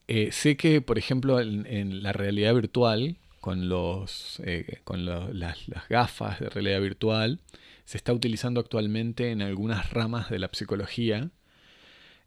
[0.08, 5.58] Eh, sé que, por ejemplo, en, la realidad virtual, con, los, eh, con las
[5.90, 7.40] gafas de realidad virtual,
[7.86, 11.30] se está utilizando actualmente en algunas ramas de la psicología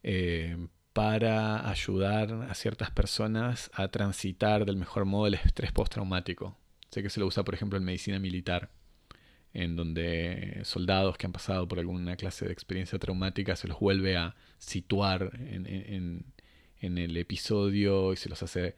[0.02, 0.56] eh,
[0.92, 6.56] para ayudar a ciertas personas a transitar del mejor modo el estrés postraumático.
[6.90, 8.70] Sé que se lo usa, por ejemplo, en medicina militar
[9.52, 14.16] en donde soldados que han pasado por alguna clase de experiencia traumática se los vuelve
[14.16, 16.24] a situar en,
[16.80, 18.74] el episodio y se los hace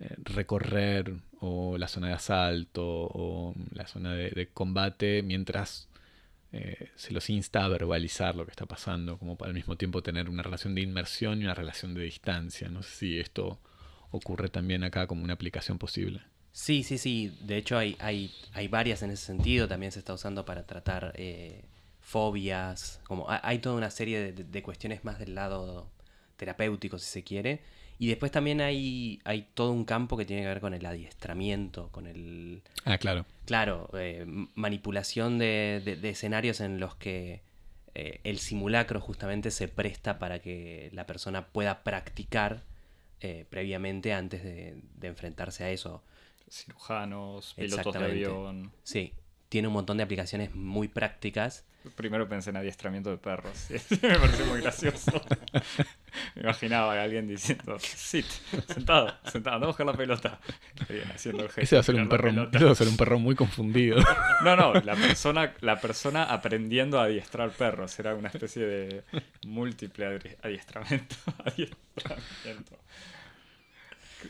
[0.00, 5.88] eh, recorrer o la zona de asalto o la zona de, de combate mientras
[6.50, 10.02] eh, se los insta a verbalizar lo que está pasando, como para al mismo tiempo
[10.02, 12.68] tener una relación de inmersión y una relación de distancia.
[12.68, 13.60] No sé si esto
[14.10, 16.22] ocurre también acá como una aplicación posible.
[16.52, 17.36] Sí, sí, sí.
[17.40, 19.68] De hecho, hay, hay, hay varias en ese sentido.
[19.68, 21.62] También se está usando para tratar eh,
[22.00, 23.00] fobias.
[23.04, 25.88] Como ha- hay toda una serie de, de- cuestiones más del lado
[26.36, 27.60] terapéutico, si se quiere.
[27.98, 31.88] Y después también hay, hay todo un campo que tiene que ver con el adiestramiento,
[31.90, 33.26] con el, Ah, claro.
[33.44, 37.42] claro, eh, manipulación de, de- de escenarios en los que
[37.94, 42.62] eh, el simulacro justamente se presta para que la persona pueda practicar
[43.20, 46.02] eh, previamente antes de, de enfrentarse a eso.
[46.50, 48.72] Cirujanos, pilotos de avión.
[48.82, 49.12] Sí,
[49.48, 51.64] tiene un montón de aplicaciones muy prácticas.
[51.94, 53.68] Primero pensé en adiestramiento de perros.
[54.02, 55.12] Me pareció muy gracioso.
[56.34, 58.26] Me imaginaba a alguien diciendo, sit,
[58.66, 60.40] sentado, sentado, anda a buscar la pelota.
[60.88, 61.60] Bien, haciendo el gesto.
[61.62, 63.98] Ese va a ser un perro, ese va a ser un perro muy confundido.
[64.44, 67.98] No, no, la persona, la persona aprendiendo a adiestrar perros.
[67.98, 69.04] Era una especie de
[69.46, 71.16] múltiple adiestramiento.
[71.44, 72.76] adiestramiento.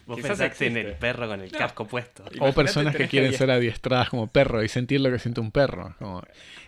[0.06, 1.58] Vos Quizás pensaste en el perro con el No.
[1.58, 2.22] casco puesto.
[2.24, 5.50] O Imagínate personas que quieren ser adiestradas como perro y sentir lo que siente un
[5.50, 5.94] perro.
[5.98, 6.22] Como-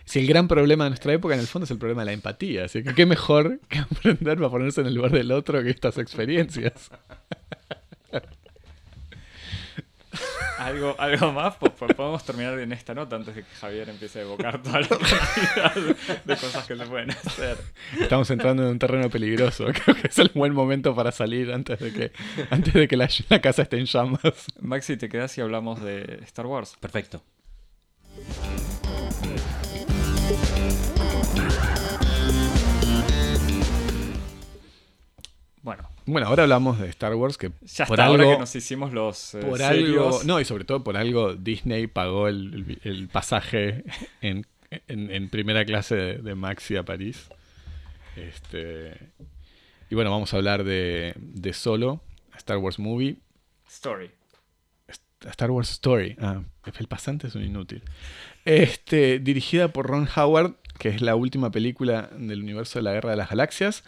[0.05, 2.13] si el gran problema de nuestra época en el fondo es el problema de la
[2.13, 2.65] empatía.
[2.65, 5.97] Así que qué mejor que aprender para ponerse en el lugar del otro que estas
[5.97, 6.89] experiencias.
[10.57, 14.19] Algo, algo más, pues, pues podemos terminar en esta nota antes de que Javier empiece
[14.19, 15.75] a evocar toda la cantidad
[16.23, 17.57] de cosas que se pueden hacer.
[17.99, 19.65] Estamos entrando en un terreno peligroso.
[19.85, 22.11] Creo que es el buen momento para salir antes de que,
[22.51, 24.21] antes de que la, la casa esté en llamas.
[24.59, 26.75] Maxi, ¿te quedas si hablamos de Star Wars?
[26.79, 27.23] Perfecto.
[35.63, 38.55] Bueno, Bueno, ahora hablamos de Star Wars que ya por está, ahora algo, que nos
[38.55, 42.77] hicimos los eh, por algo, serios, no y sobre todo por algo Disney pagó el,
[42.83, 43.83] el- el pasaje
[44.21, 44.45] en,
[44.87, 47.29] en- en primera clase de, de Maxi a París.
[48.15, 48.97] Este,
[49.89, 52.01] y bueno, vamos a hablar de, de Solo,
[52.37, 53.17] Star Wars Movie,
[53.69, 54.11] Story.
[55.29, 56.15] Star Wars Story.
[56.19, 56.41] Ah,
[56.79, 57.83] el pasante es un inútil.
[58.43, 63.11] Este, dirigida por Ron Howard, que es la última película del universo de la Guerra
[63.11, 63.83] de las Galaxias.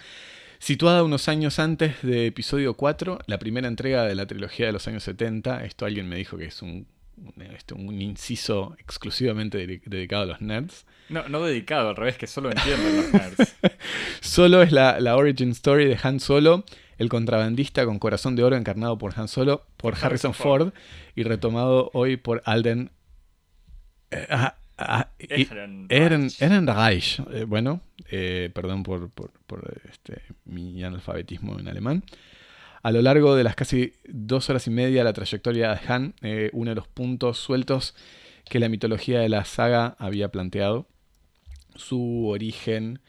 [0.67, 4.87] Situada unos años antes de episodio 4, la primera entrega de la trilogía de los
[4.87, 5.65] años 70.
[5.65, 10.25] Esto alguien me dijo que es un, un, este, un inciso exclusivamente dedi- dedicado a
[10.27, 10.85] los nerds.
[11.09, 13.55] No, no dedicado, al revés, que solo entienden los nerds.
[14.21, 16.63] Solo es la, la origin story de Han Solo,
[16.97, 20.73] el contrabandista con corazón de oro encarnado por Han Solo, por Harrison Harrison Ford,
[21.13, 22.89] y retomado hoy por Alden
[24.11, 25.09] eh, ah, ah.
[25.19, 25.87] Eren-
[26.39, 27.19] Ehrenreich.
[27.33, 27.81] Eh, bueno,
[28.15, 32.03] eh, perdón por, por- por, este, mi analfabetismo en alemán.
[32.83, 36.49] A lo largo de las casi dos horas y media, la trayectoria de Han, eh,
[36.53, 37.95] uno de los puntos sueltos
[38.49, 40.85] que la mitología de la saga había planteado.
[41.75, 42.99] Su origen,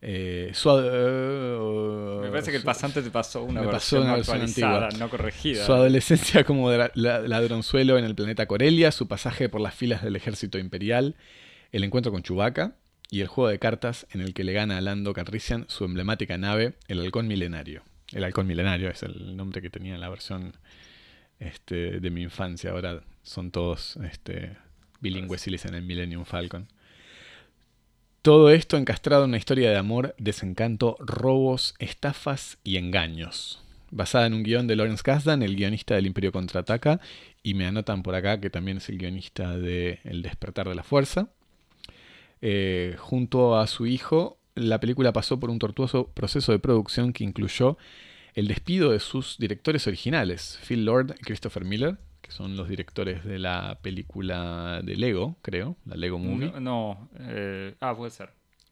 [0.00, 4.14] eh, su, eh, Me parece que el pasante te pasó una me pasó versión una
[4.16, 4.98] versión actualizada, antigua.
[5.06, 5.64] no corregida.
[5.66, 10.58] Su adolescencia como ladronzuelo en el planeta Corelia, su pasaje por las filas del ejército
[10.58, 11.16] imperial,
[11.72, 12.76] el encuentro con Chewbacca
[13.12, 16.38] y el juego de cartas en el que le gana a Lando Calrissian su emblemática
[16.38, 17.82] nave, el Halcón Milenario.
[18.10, 20.54] El Halcón Milenario es el nombre que tenía en la versión
[21.38, 22.70] este, de mi infancia.
[22.70, 24.56] Ahora son todos este,
[25.00, 26.68] bilingües y le dicen el Millennium Falcon.
[28.22, 33.62] Todo esto encastrado en una historia de amor, desencanto, robos, estafas y engaños.
[33.90, 36.98] Basada en un guion de Lawrence Kasdan, el guionista del Imperio Contraataca,
[37.42, 40.82] y me anotan por acá que también es el guionista de El Despertar de la
[40.82, 41.28] Fuerza.
[42.42, 47.24] Eh, junto a su hijo, la película pasó por un tortuoso proceso de producción que
[47.24, 47.78] incluyó
[48.34, 53.24] el despido de sus directores originales, Phil Lord y Christopher Miller, que son los directores
[53.24, 56.50] de la película de Lego, creo, la Lego Movie.
[56.52, 58.30] No, no, eh, ah, puede ser.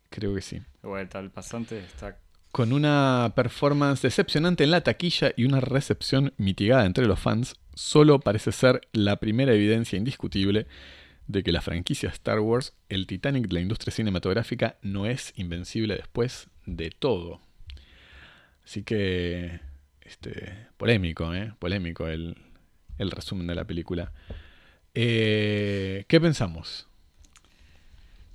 [0.08, 0.56] Creo que sí.
[0.82, 2.18] De vuelta, el pasante está
[2.50, 8.18] Con una performance decepcionante en la taquilla y una recepción mitigada entre los fans, solo
[8.18, 10.66] parece ser la primera evidencia indiscutible
[11.30, 15.96] de que la franquicia Star Wars, el Titanic de la industria cinematográfica, no es invencible
[15.96, 17.40] después de todo.
[18.64, 19.60] Así que,
[20.02, 21.52] este, polémico, ¿eh?
[21.58, 22.36] Polémico el,
[22.98, 24.12] el resumen de la película.
[24.94, 26.88] Eh, ¿Qué pensamos?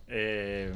[0.08, 0.74] Eh,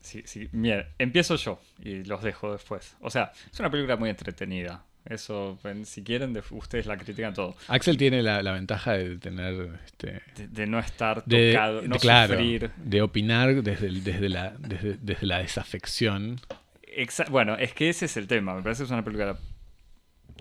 [0.00, 2.96] sí, sí, mira, empiezo yo y los dejo después.
[3.00, 4.84] O sea, es una película muy entretenida.
[5.04, 7.56] Eso, si quieren, de- ustedes la critican todo.
[7.68, 11.96] Axel tiene la, la ventaja de tener este, De, de no estar tocado, de- no
[11.96, 12.70] claro, sufrir.
[12.76, 16.38] de opinar desde, desde, la, desde, desde la desafección.
[16.82, 18.54] Exa- bueno, es que ese es el tema.
[18.54, 19.38] Me parece que es una película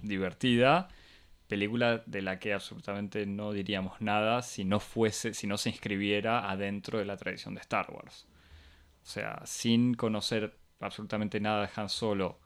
[0.01, 0.89] divertida.
[1.47, 6.49] Película de la que absolutamente no diríamos nada si no fuese, si no se inscribiera
[6.49, 8.27] adentro de la tradición de Star Wars.
[9.01, 12.37] O sea, sin conocer absolutamente nada de Han Solo,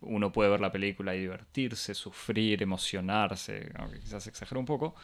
[0.00, 4.94] uno puede ver la película y divertirse, sufrir, emocionarse, aunque quizás exagero un poco,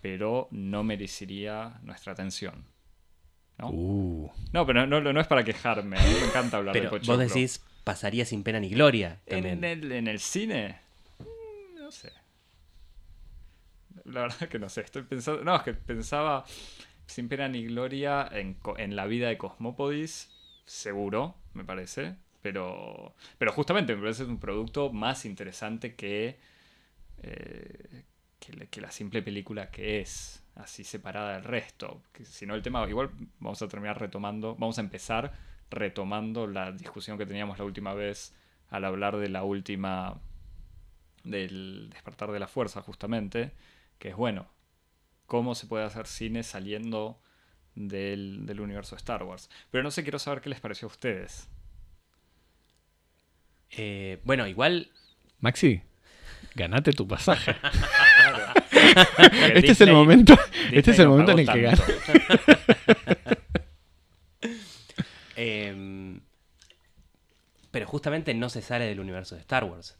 [0.00, 2.64] pero no merecería nuestra atención.
[3.58, 3.70] ¿no?
[3.70, 5.98] Uh, No, pero no, no, no es para quejarme.
[5.98, 7.18] A mí me encanta hablar Pero de vos Pochoclo.
[7.18, 9.20] decís, pasaría sin pena ni gloria.
[9.26, 10.78] ¿En, En el- el, en el cine?
[11.18, 12.12] Mm, No sé.
[14.04, 14.82] La verdad que no sé.
[14.82, 15.42] Estoy pensando.
[15.44, 16.44] No, es que pensaba
[17.06, 20.30] sin pena ni gloria en, en la vida de Cosmópodis.
[20.66, 22.16] Seguro, me parece.
[22.48, 26.38] Pero, pero justamente me parece un producto más interesante que,
[27.22, 28.04] eh,
[28.70, 32.02] que, la- simple película que es, así separada del resto.
[32.24, 35.34] Si no, el tema, igual vamos a terminar retomando, vamos a empezar
[35.70, 38.34] retomando la discusión que teníamos la última vez
[38.70, 40.18] al hablar de la última,
[41.24, 43.52] del despertar de la fuerza, justamente,
[43.98, 44.46] que es bueno,
[45.26, 47.20] cómo se puede hacer cine saliendo
[47.74, 49.50] del, del universo Star Wars.
[49.70, 51.48] Pero no sé, quiero saber qué les pareció a ustedes.
[53.76, 54.90] Eh, bueno, igual
[55.40, 55.82] Maxi,
[56.54, 57.54] ganate tu pasaje.
[59.54, 61.76] Este es el momento, Disney este es el momento en el que gana.
[61.76, 61.92] tanto.
[65.36, 66.20] Em,
[67.70, 69.96] pero justamente no se sale del universo de Star Wars.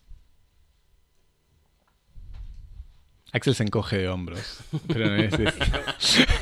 [3.32, 4.60] Axel se encoge de hombros.
[4.88, 5.32] Pero no es-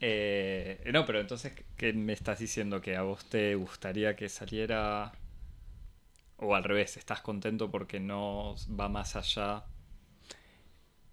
[0.00, 2.80] Eh, no, pero entonces, ¿qué me estás diciendo?
[2.80, 5.12] ¿Que a vos te gustaría que saliera?
[6.38, 9.64] O al revés, ¿estás contento porque no va más allá?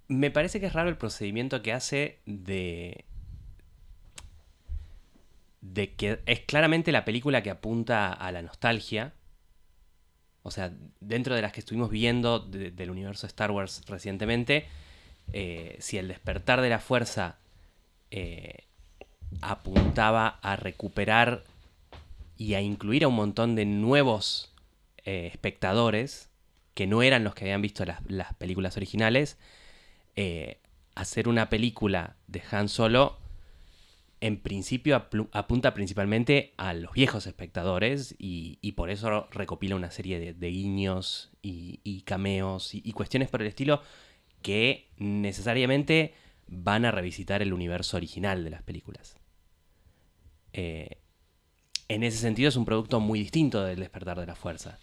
[0.10, 3.06] Me parece que es raro el procedimiento que hace de.
[5.62, 9.14] de que es claramente la película que apunta a la nostalgia.
[10.44, 10.72] O sea,
[11.02, 14.66] dentro de las que estuvimos viendo de- del universo Star Wars recientemente,
[15.34, 17.40] eh, si el despertar de la fuerza
[18.12, 18.67] eh,
[19.42, 21.44] apuntaba a recuperar
[22.38, 24.54] y a incluir a un montón de nuevos
[25.06, 26.30] eh, espectadores
[26.74, 29.38] que no eran los que habían visto las, las películas originales,
[30.16, 30.60] eh,
[30.96, 33.18] hacer una película de Han Solo
[34.20, 34.96] en principio
[35.32, 40.48] apunta principalmente a los viejos espectadores y, y por eso recopila una serie de, de
[40.50, 43.82] guiños y, y cameos y, y cuestiones por el estilo
[44.42, 46.14] que necesariamente
[46.48, 49.17] van a revisitar el universo original de las películas.
[50.58, 50.98] Eh,
[51.88, 54.80] en ese sentido es un producto muy distinto del despertar de la fuerza,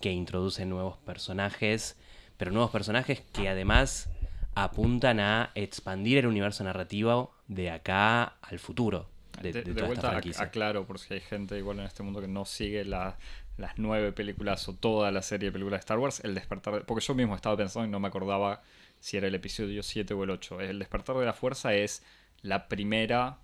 [0.00, 1.96] que introduce nuevos personajes,
[2.38, 4.08] pero nuevos personajes que además
[4.54, 9.08] apuntan a expandir el universo narrativo de acá al futuro
[9.42, 10.08] de, De, vuelta,
[10.40, 13.18] aclaro, por si hay gente igual en este mundo que no sigue la-
[13.58, 16.74] las nueve películas o toda la serie de películas de Star Wars, El Despertar...
[16.74, 18.62] de- Porque yo mismo estaba pensando y no me acordaba
[18.98, 20.60] si era el episodio 7 o el 8.
[20.62, 22.02] El Despertar de la Fuerza es
[22.42, 23.38] la primera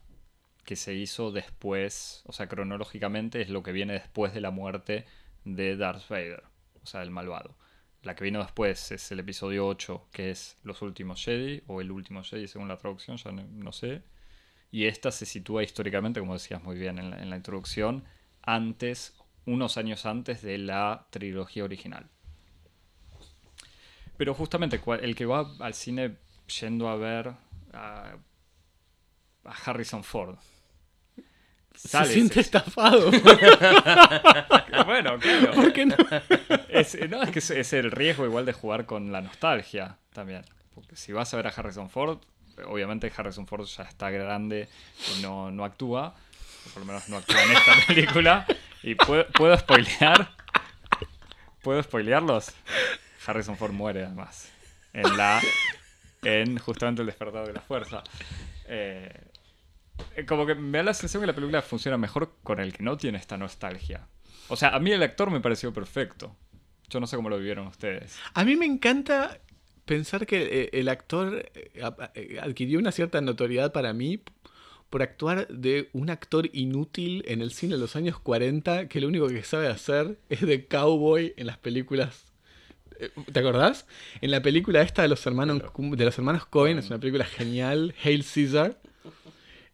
[0.64, 5.06] que se hizo después, o sea, cronológicamente es lo que viene después de la muerte
[5.44, 6.44] de Darth Vader,
[6.82, 7.56] o sea, el malvado.
[8.02, 11.90] La que vino después es el episodio 8, que es Los Últimos Jedi, o El
[11.92, 14.02] Último Jedi según la traducción, ya no, sé.
[14.72, 18.04] Y esta se sitúa históricamente, como decías muy bien en la, introducción,
[18.42, 19.14] antes,
[19.46, 22.08] unos años antes de la trilogía original.
[24.16, 26.16] Pero justamente el que va al cine
[26.60, 27.34] yendo a ver
[29.44, 30.36] a Harrison Ford.
[31.74, 33.10] se sale- siente estafado.
[34.86, 35.52] Bueno, claro.
[35.52, 35.96] ¿Por qué no?
[36.68, 40.44] Es, no, es que es, es el riesgo igual de jugar con la nostalgia también.
[40.74, 42.18] Porque si vas a ver a Harrison Ford,
[42.66, 44.68] obviamente Harrison Ford ya está grande
[45.16, 46.14] y no, no actúa.
[46.66, 48.46] O por lo menos no actúa en esta película.
[48.82, 50.30] Y puedo, puedo spoilear.
[51.62, 52.52] ¿Puedo spoilearlos?
[53.26, 54.50] Harrison Ford muere además.
[54.92, 55.40] En la.
[56.22, 58.02] En justamente el despertar de la fuerza.
[58.66, 59.12] Eh,
[60.26, 62.96] como que me da la sensación que la película funciona mejor con el que no
[62.96, 64.06] tiene esta nostalgia.
[64.48, 66.36] O sea, a mí el actor me pareció perfecto.
[66.88, 68.18] Yo no sé cómo lo vivieron ustedes.
[68.34, 69.40] A mí me encanta
[69.84, 71.72] pensar que eh, el actor eh,
[72.14, 74.20] eh, adquirió una cierta notoriedad para mí
[74.92, 79.08] por actuar de un actor inútil en el cine de los años 40 que lo
[79.08, 82.26] único que sabe hacer es de cowboy en las películas.
[83.00, 83.86] Eh, ¿Te acordás?
[84.20, 87.94] En la película esta de los hermanos de los hermanos Cohen, es una película genial,
[88.04, 88.82] Hail Caesar,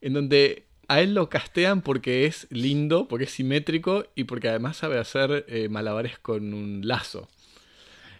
[0.00, 4.78] en donde a él lo castean porque es lindo, porque es simétrico y porque además
[4.78, 7.28] sabe hacer eh, malabares con un lazo.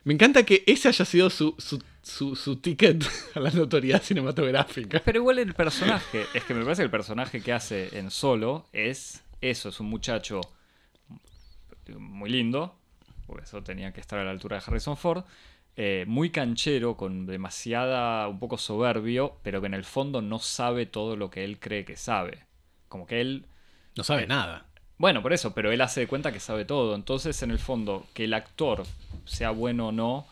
[0.05, 3.05] Me encanta que ese haya sido su, su, su, su ticket
[3.35, 5.03] a la notoriedad cinematográfica.
[5.05, 8.67] Pero igual el personaje, es que me parece que el personaje que hace en solo
[8.73, 10.41] es eso, es un muchacho
[11.97, 12.77] muy lindo,
[13.27, 15.25] porque eso tenía que estar a la altura de Harrison Ford,
[15.81, 20.87] eh, muy canchero, con demasiada, un poco soberbio, pero que en el fondo no sabe
[20.87, 22.47] todo lo que él cree que sabe.
[22.89, 23.47] Como que él
[23.97, 24.67] No sabe nada.
[24.99, 26.97] Bueno, por eso, pero él hace de cuenta que sabe todo.
[26.97, 28.85] Entonces, en el fondo, que el actor
[29.25, 30.27] sea bueno o no,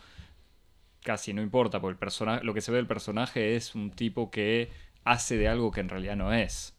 [1.03, 4.29] casi no importa, porque el personaje, lo que se ve del personaje es un tipo
[4.29, 4.69] que
[5.05, 6.75] hace de algo que en realidad no es.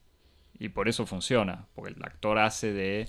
[0.59, 3.09] Y por eso funciona, porque el actor hace de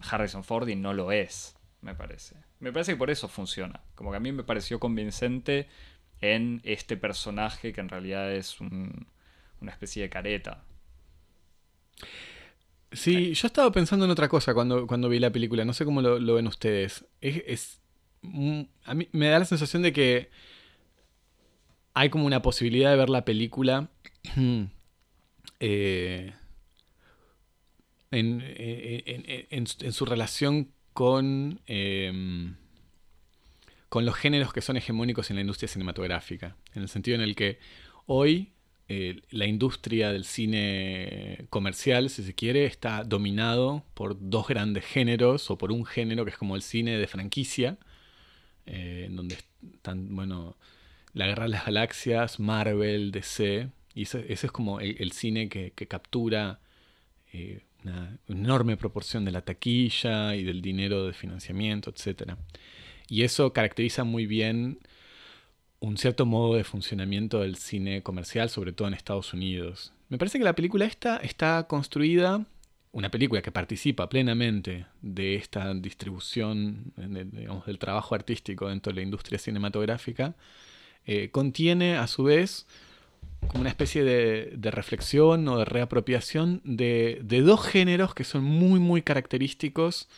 [0.00, 2.45] Harrison Ford y no lo es, me parece.
[2.60, 3.80] Me parece que por eso funciona.
[3.94, 5.68] Como que a mí me pareció convincente
[6.20, 9.06] en este personaje que en realidad es un-
[9.60, 10.64] una especie de careta.
[12.92, 15.64] Sí, yo estaba pensando en otra cosa cuando, cuando vi la película.
[15.64, 17.04] No sé cómo lo, lo ven ustedes.
[17.20, 17.80] Es, es-
[18.84, 20.30] a mí me da la sensación de que
[21.94, 23.90] hay como una posibilidad de ver la película
[25.60, 26.32] eh,
[28.10, 32.54] en, en- en- en su- en su relación con, eh,
[33.90, 36.56] con los géneros que son hegemónicos en la industria cinematográfica.
[36.74, 37.58] En el sentido en el que
[38.06, 38.54] hoy
[38.88, 45.50] eh, la industria del cine comercial, si se quiere, está dominado por dos grandes géneros
[45.50, 47.76] o por un género que es como el cine de franquicia,
[48.64, 49.36] eh, donde
[49.74, 50.56] están, bueno,
[51.12, 56.60] la Guerra de las Galaxias, Marvel, DC, y ese, es como el, cine que, captura
[57.34, 62.32] eh, una enorme proporción de la taquilla y del dinero de financiamiento, etc.
[63.08, 64.80] Y eso caracteriza muy bien
[65.78, 69.92] un cierto modo de funcionamiento del cine comercial, sobre todo en Estados Unidos.
[70.08, 72.44] Me parece que la película esta está construida,
[72.92, 79.02] una película que participa plenamente de esta distribución, digamos, del trabajo artístico dentro de la
[79.02, 80.34] industria cinematográfica,
[81.04, 82.66] eh, contiene a su vez
[83.48, 89.02] como una especie de, reflexión o de reapropiación de, dos géneros que son muy, muy
[89.02, 90.08] característicos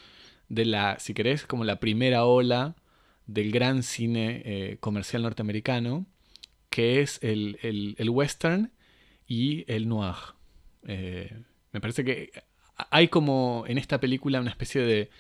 [0.48, 2.76] de la, si querés, como la primera ola
[3.26, 6.06] del gran cine eh, comercial norteamericano,
[6.70, 7.56] que es el,
[8.08, 8.72] western
[9.26, 10.16] y el noir.
[10.86, 11.36] Eh,
[11.72, 12.30] me parece que
[12.90, 15.10] hay como en esta película una especie de,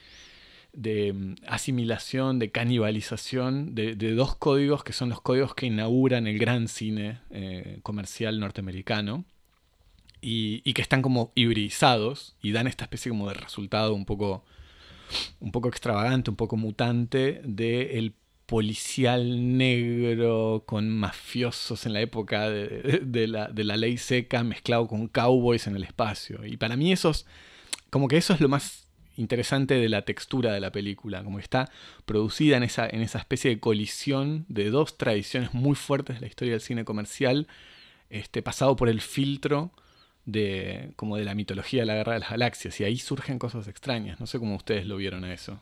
[0.78, 6.38] de mm, asimilación, de canibalización de, dos códigos que son los códigos que inauguran el
[6.38, 9.24] gran cine eh, comercial norteamericano
[10.20, 14.44] y, que están como hibridizados y dan esta especie como de resultado un poco,
[15.40, 18.14] un poco extravagante, un poco mutante del
[18.46, 25.08] policial negro con mafiosos en la época de, la, de la ley seca mezclado con
[25.08, 26.44] cowboys en el espacio.
[26.46, 27.26] Y para mí esos,
[27.90, 28.87] como que eso es lo más
[29.18, 31.70] interesante de la textura de la película, como está
[32.06, 36.26] producida en esa, en esa especie de colisión de dos tradiciones muy fuertes de la
[36.28, 37.48] historia del cine comercial,
[38.10, 39.72] este, pasado por el filtro
[40.24, 43.66] de, como de la mitología de la Guerra de las Galaxias, y ahí surgen cosas
[43.66, 44.20] extrañas.
[44.20, 45.60] No sé cómo ustedes lo vieron a eso.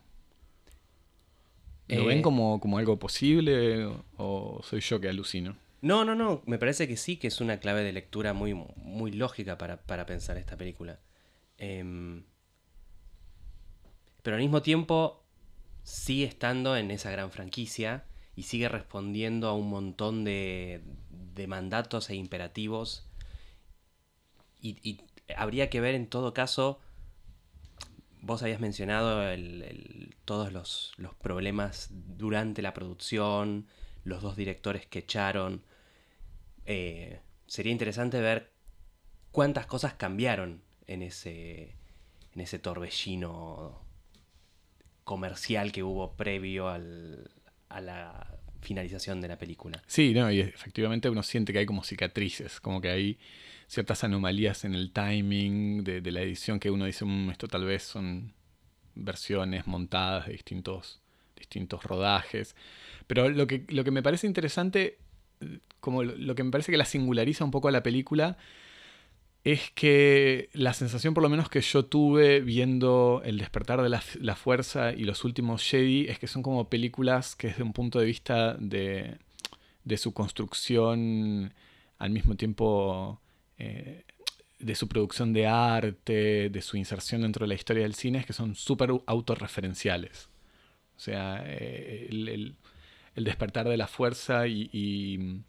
[1.89, 5.57] ¿Lo ven eh, como, como algo posible o soy yo que alucino?
[5.81, 6.43] No, no, no.
[6.47, 10.05] Me parece que sí, que es una clave de lectura muy, muy lógica para, para
[10.05, 10.99] pensar esta película.
[11.59, 12.23] Eh,
[14.27, 15.23] pero al mismo tiempo
[15.85, 20.83] sigue estando en esa gran franquicia y sigue respondiendo a un montón de,
[21.47, 23.09] mandatos e imperativos.
[24.61, 25.01] Y,
[25.37, 26.81] habría que ver en todo caso,
[28.21, 29.23] vos habías mencionado
[30.25, 33.69] todos los, problemas durante la producción,
[34.03, 35.63] los dos directores que echaron.
[36.65, 38.51] Eh, sería interesante ver
[39.31, 41.77] cuántas cosas cambiaron en ese,
[42.35, 43.86] en ese torbellino
[45.07, 47.31] comercial que hubo previo al,
[47.69, 48.27] a la
[48.61, 49.81] finalización de la película.
[49.87, 53.19] Sí, no, y efectivamente uno siente que hay como cicatrices, como que hay
[53.69, 57.85] ciertas anomalías en el timing de, la edición que uno dice, mm, esto tal vez
[57.85, 58.35] son
[58.97, 61.01] versiones montadas de distintos,
[61.37, 62.57] distintos rodajes.
[63.07, 64.99] Pero lo que, lo que me parece interesante,
[65.79, 68.39] como lo que me parece que la singulariza un poco a la película,
[69.47, 74.35] es que la sensación por lo menos que yo tuve viendo El despertar de la,
[74.35, 78.07] fuerza y los últimos Jedi es que son como películas que desde un punto de
[78.07, 79.19] vista de,
[79.97, 81.55] su construcción
[81.99, 83.21] al mismo tiempo
[83.59, 84.03] eh,
[84.59, 88.27] de su producción de arte, de su inserción dentro de la historia del cine, es
[88.27, 90.29] que son súper autorreferenciales.
[90.97, 92.57] O sea, eh, el,
[93.15, 95.45] despertar de la fuerza y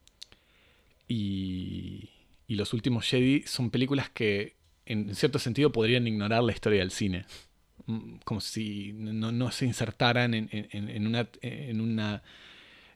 [1.08, 2.10] y
[2.48, 7.26] Los Últimos Jedi son películas que en cierto sentido podrían ignorar la historia del cine.
[7.88, 12.24] Mm, como si no, se insertaran en, una, en una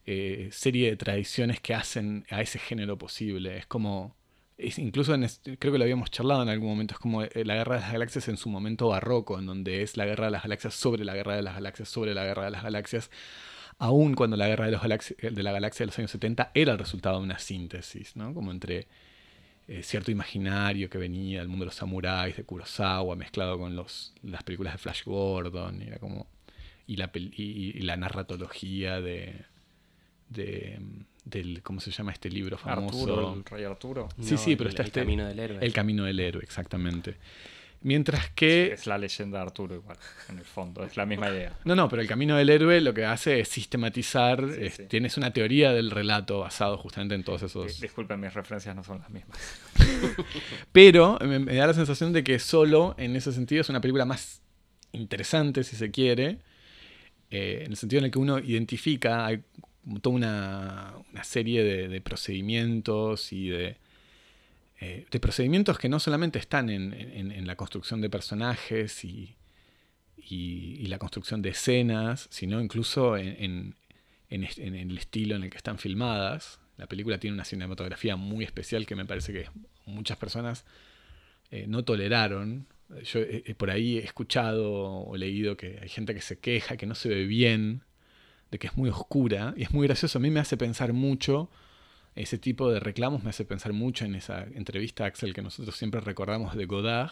[0.06, 3.58] eh, serie de tradiciones que hacen a ese género posible.
[3.58, 4.16] Es como.
[4.58, 5.16] Incluso
[5.58, 6.93] creo que lo habíamos charlado en algún momento.
[6.93, 9.97] Es como eh, la guerra de las galaxias en su momento barroco, en donde es
[9.97, 12.52] la guerra de las galaxias sobre la guerra de las galaxias sobre la guerra de
[12.52, 13.10] las galaxias
[13.80, 16.78] aun cuando la guerra de, los de la galaxia de los años 70 era el
[16.78, 18.32] resultado de una síntesis, ¿no?
[18.32, 18.88] Como entre
[19.74, 24.13] eh, cierto imaginario que venía del mundo de los samuráis, de Kurosawa, mezclado con los,
[24.22, 26.28] las películas de Flash Gordon, era como,
[26.86, 29.45] y, la, y, la narratología de,
[30.28, 30.78] de,
[31.24, 32.99] del, ¿cómo se llama este libro famoso?
[32.99, 34.09] Arturo, el Rey Arturo.
[34.19, 34.99] Sí, sí, pero está el este...
[34.99, 35.59] Camino del Héroe.
[35.61, 37.15] El Camino del Héroe, exactamente.
[37.84, 38.74] Mientras que...
[38.74, 39.98] Es la leyenda de Arturo igual,
[40.30, 41.58] en el fondo, es la misma idea.
[41.66, 44.46] No, no, pero el camino del héroe lo que hace es sistematizar,
[44.88, 47.82] tienes una teoría del relato basado justamente en todos esos...
[47.82, 49.40] Disculpen, mis referencias no son las mismas.
[50.72, 54.44] pero me, da la sensación de que solo, en ese sentido, es una película más
[54.92, 56.38] interesante, si se quiere,
[57.32, 59.42] eh, en el sentido en el que uno identifica, hay
[60.02, 63.81] toda una, serie de procedimientos y de
[64.84, 69.36] eh, de procedimientos que no solamente están en, la construcción de personajes y,
[70.88, 73.76] la construcción de escenas, sino incluso en,
[74.30, 76.60] el estilo en el que están filmadas.
[76.78, 79.46] La película tiene una cinematografía muy especial que me parece que
[79.86, 80.66] muchas personas
[81.52, 82.66] eh, no toleraron.
[83.04, 86.88] Yo eh, por ahí he escuchado o leído que hay gente que se queja, que
[86.88, 87.84] no se ve bien
[88.50, 90.18] de que es muy oscura y es muy gracioso.
[90.18, 91.52] A mí me hace pensar mucho,
[92.16, 96.01] ese tipo de reclamos me hace pensar mucho en esa entrevista, Axel, que nosotros siempre
[96.01, 97.12] recordamos de Godard,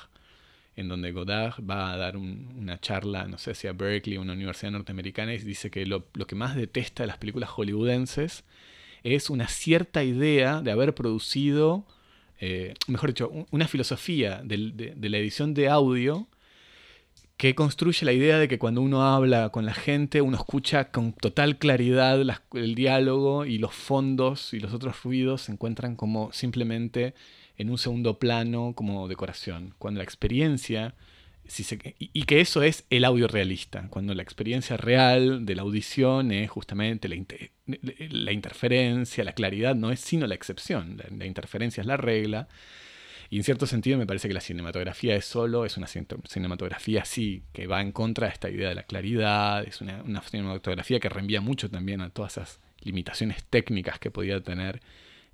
[0.75, 4.33] en donde Godard va a dar una charla, no sé si a Berkeley o una
[4.33, 8.43] universidad norteamericana, y dice que lo, que más detesta de las películas hollywoodenses
[9.03, 11.85] es una cierta idea de haber producido,
[12.39, 14.57] eh, mejor dicho, una filosofía de,
[14.97, 16.27] la edición de audio
[17.39, 21.13] que construye la idea de que cuando uno habla con la gente, uno escucha con
[21.13, 22.19] total claridad
[22.51, 27.13] el diálogo y los fondos y los otros ruidos se encuentran como simplemente
[27.57, 29.73] en un segundo plano, como decoración.
[29.77, 30.95] Cuando la experiencia,
[31.97, 36.49] y, que eso es el audio realista, cuando la experiencia real de la audición es
[36.49, 42.49] justamente la interferencia, la claridad no es sino la excepción, la interferencia es la regla.
[43.29, 47.43] Y en cierto sentido me parece que la cinematografía es solo, es una cinematografía sí,
[47.53, 51.39] que va en contra de esta idea de la claridad, es una, cinematografía que reenvía
[51.39, 54.81] mucho también a todas esas limitaciones técnicas que podía tener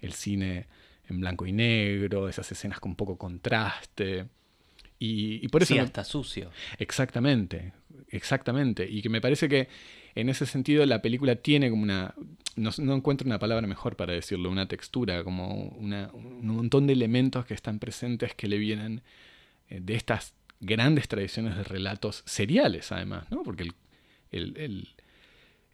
[0.02, 0.68] el cine
[1.08, 4.28] en blanco y negro, esas escenas con poco contraste.
[5.00, 5.74] Y, por eso...
[5.74, 6.52] Sí, hasta sucio.
[6.80, 7.74] Exactamente,
[8.10, 8.88] exactamente.
[8.90, 9.70] Y que me parece que
[10.16, 12.16] en ese sentido la película tiene como una
[12.56, 17.54] no, encuentro una palabra mejor para decirlo, una textura, como un montón de elementos que
[17.54, 19.02] están presentes que le vienen
[19.70, 23.44] eh, de estas grandes tradiciones de relatos seriales, además, ¿no?
[23.44, 23.70] Porque
[24.32, 24.88] el,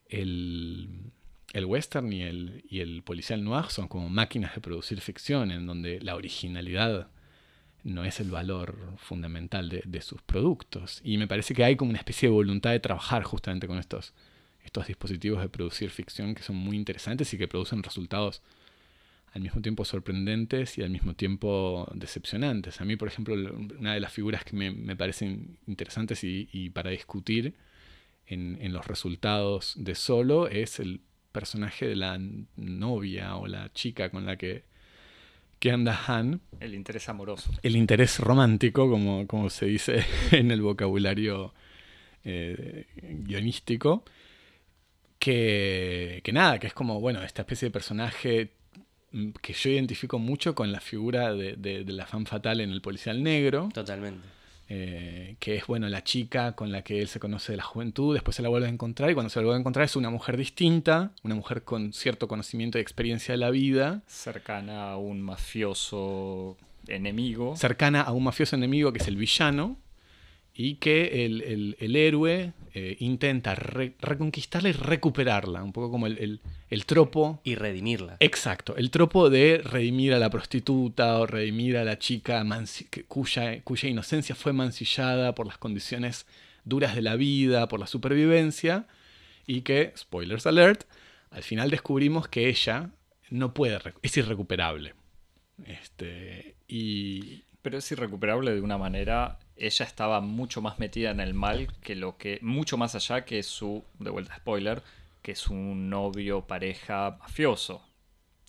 [0.09, 5.67] el, western y el, y el policial noir son como máquinas de producir ficción, en
[5.67, 7.09] donde la originalidad
[7.83, 10.99] no es el valor fundamental de, de sus productos.
[11.03, 14.13] Y me parece que hay como una especie de voluntad de trabajar justamente con estos
[14.63, 18.41] estos dispositivos de producir ficción que son muy interesantes y que producen resultados
[19.33, 22.81] al mismo tiempo sorprendentes y al mismo tiempo decepcionantes.
[22.81, 27.55] A mí, por ejemplo, una de las figuras que me, parecen interesantes y, para discutir
[28.27, 31.01] en, los resultados de Solo es el
[31.31, 32.19] personaje de la
[32.57, 34.65] novia o la chica con la que,
[35.59, 36.41] que anda Han.
[36.59, 37.51] El interés amoroso.
[37.63, 41.53] El interés romántico, como, como se dice en el vocabulario
[42.25, 44.03] eh, guionístico
[45.21, 48.53] que, nada, que es como, bueno, esta especie de personaje
[49.11, 53.21] mm, que yo identifico mucho con la figura de, la fan fatal en el policial
[53.21, 53.69] negro.
[53.71, 54.27] Totalmente.
[54.73, 58.13] Eh, que es, bueno, la chica con la que él se conoce de la juventud,
[58.13, 60.09] después se la vuelve a encontrar y cuando se la vuelve a encontrar es una
[60.09, 64.01] mujer distinta, una mujer con cierto conocimiento y experiencia de la vida.
[64.07, 66.57] Cercana a un mafioso
[66.87, 67.55] enemigo.
[67.57, 69.77] Cercana a un mafioso enemigo que es el villano
[70.53, 76.39] y que el, héroe eh, intenta reconquistarla y recuperarla, un poco como el,
[76.85, 77.41] tropo.
[77.43, 78.17] Y redimirla.
[78.19, 82.45] Exacto, el tropo de redimir a la prostituta o redimir a la chica
[83.07, 86.25] cuya, cuya inocencia fue mancillada por las condiciones
[86.65, 88.87] duras de la vida, por la supervivencia,
[89.47, 90.83] y que, spoilers alert,
[91.31, 92.91] al final descubrimos que ella
[93.29, 94.93] no puede, es irrecuperable.
[95.65, 97.43] Este, y...
[97.61, 101.95] Pero es irrecuperable de una manera ella estaba mucho más metida en el mal que
[101.95, 102.39] lo que.
[102.41, 103.83] mucho más allá que su.
[103.99, 104.81] de vuelta spoiler.
[105.21, 107.85] que su novio, pareja mafioso.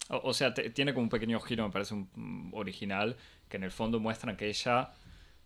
[0.08, 3.16] O, sea, tiene como un pequeño giro, me parece un, original,
[3.48, 4.90] que en el fondo muestran que ella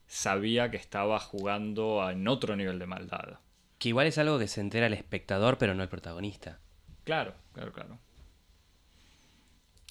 [0.06, 3.38] sabía que estaba jugando en otro nivel de maldad.
[3.78, 6.58] Que igual es algo que se entera el espectador, pero no el protagonista.
[7.04, 7.98] Claro, claro, claro.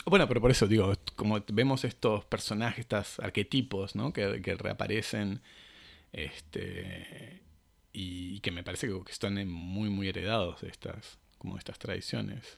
[0.05, 4.13] Bueno, pero por eso digo, como vemos estos personajes, estos arquetipos, ¿no?
[4.13, 5.41] Que, que reaparecen
[6.15, 7.41] este,
[7.91, 12.57] y que me parece que están muy, muy heredados de estas, como estas tradiciones.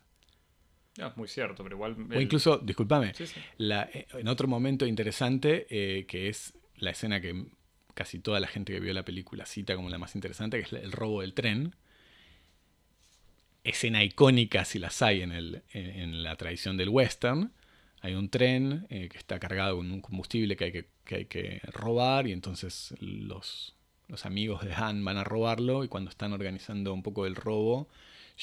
[0.96, 1.96] es muy cierto, pero igual...
[2.16, 7.48] O incluso, discúlpame, eh, en otro momento interesante, eh, que es la escena que
[7.96, 10.74] casi toda la gente que vio la película cita como la más interesante, que es
[10.74, 11.76] el robo del tren.
[13.64, 17.52] Escena icónica, si las hay en, el, en la tradición del western.
[18.02, 22.32] Hay un tren eh, que está cargado con un combustible que hay que robar y
[22.32, 23.76] entonces los,
[24.24, 27.88] amigos de Han van a robarlo y cuando están organizando un poco el robo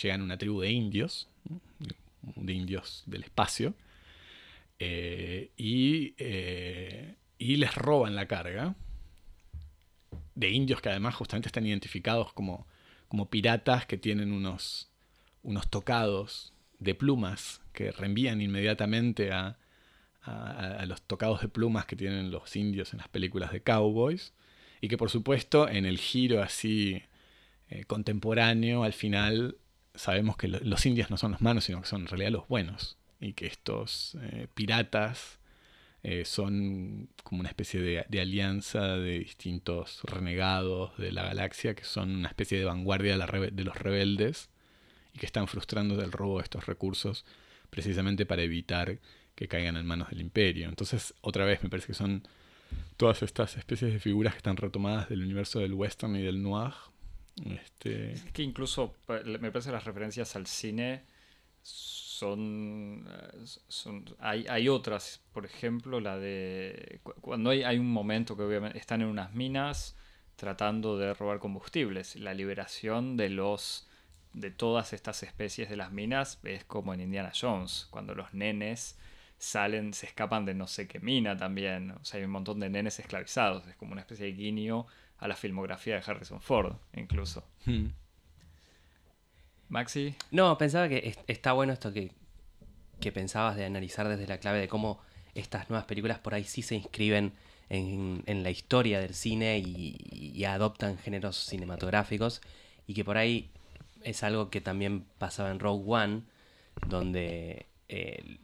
[0.03, 1.29] llegan una tribu de indios,
[2.21, 3.75] de indios del espacio,
[4.79, 8.75] eh, y, eh, y les roban la carga
[10.35, 12.67] de indios que además justamente están identificados como,
[13.07, 14.91] como piratas que tienen unos,
[15.43, 19.59] unos tocados de plumas que reenvían inmediatamente a,
[20.25, 24.33] a, los tocados de plumas que tienen los indios en las películas de cowboys.
[24.81, 27.03] Y que por supuesto en el giro así
[27.69, 29.57] eh, contemporáneo, al final
[29.95, 32.97] sabemos que los indios no son los malos, sino que son en realidad los buenos.
[33.21, 35.39] Y que estos eh, piratas
[36.03, 42.15] eh, son como una especie de, alianza de distintos renegados de la galaxia, que son
[42.15, 44.51] una especie de vanguardia de, de los rebeldes
[45.15, 47.25] y que están frustrando el robo de estos recursos
[47.75, 48.99] precisamente para evitar
[49.35, 50.69] que caigan en manos del imperio.
[50.69, 52.23] Entonces, otra vez me parece que son
[52.97, 56.73] todas estas especies de figuras que están retomadas del universo del western y del noir.
[57.45, 58.13] Este...
[58.13, 61.03] Es que incluso me parece las referencias al cine
[61.63, 68.37] son, eh, son hay, hay, otras, por ejemplo, la de cuando hay, hay un momento
[68.37, 69.97] que obviamente están en unas minas
[70.37, 73.89] tratando de robar combustibles, la liberación de los
[74.35, 78.99] de todas estas especies de las minas es como en Indiana Jones, cuando los nenes
[79.39, 81.93] salen, se escapan de no sé qué mina también.
[81.93, 83.67] O sea, hay un montón de nenes esclavizados.
[83.67, 84.87] Es como una especie de guiño
[85.19, 87.45] a la filmografía de Harrison Ford, incluso.
[87.65, 87.89] Hmm.
[89.69, 90.15] Maxi.
[90.31, 92.13] No, pensaba que está bueno esto que,
[93.01, 95.01] que pensabas de analizar desde la clave de cómo
[95.35, 97.33] estas nuevas películas por ahí sí se inscriben
[97.69, 102.43] en, en la historia del cine y, adoptan géneros cinematográficos
[102.87, 103.51] y que por ahí
[104.05, 106.23] es algo que también pasaba en Rogue One,
[106.87, 108.39] donde eh,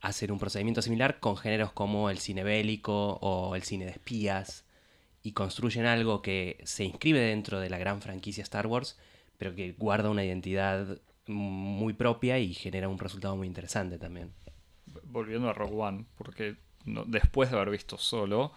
[0.00, 4.64] hacen un procedimiento similar con géneros como el cine bélico o el cine de espías
[5.22, 8.98] y construyen algo que se inscribe dentro de la gran franquicia Star Wars,
[9.38, 14.32] pero que guarda una identidad muy propia y genera un resultado muy interesante también.
[15.04, 18.52] Volviendo a Rogue One, porque después de haber visto solo,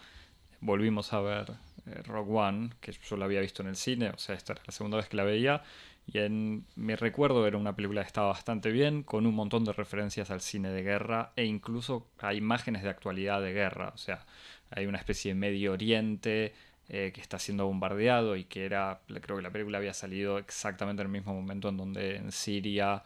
[0.61, 1.51] volvimos a ver
[1.87, 4.61] eh, Rogue One, que yo la había visto en el cine, o sea, esta era
[4.65, 5.63] la segunda vez que la veía,
[6.11, 9.73] y en mi recuerdo era una película que estaba bastante bien, con un montón de
[9.73, 13.91] referencias al cine de guerra e incluso a imágenes de actualidad de guerra.
[13.93, 14.25] O sea,
[14.71, 16.53] hay una especie de Medio Oriente
[16.87, 21.03] eh, que está siendo bombardeado y que era, creo que la película había salido exactamente
[21.03, 23.03] en el mismo momento en donde en Siria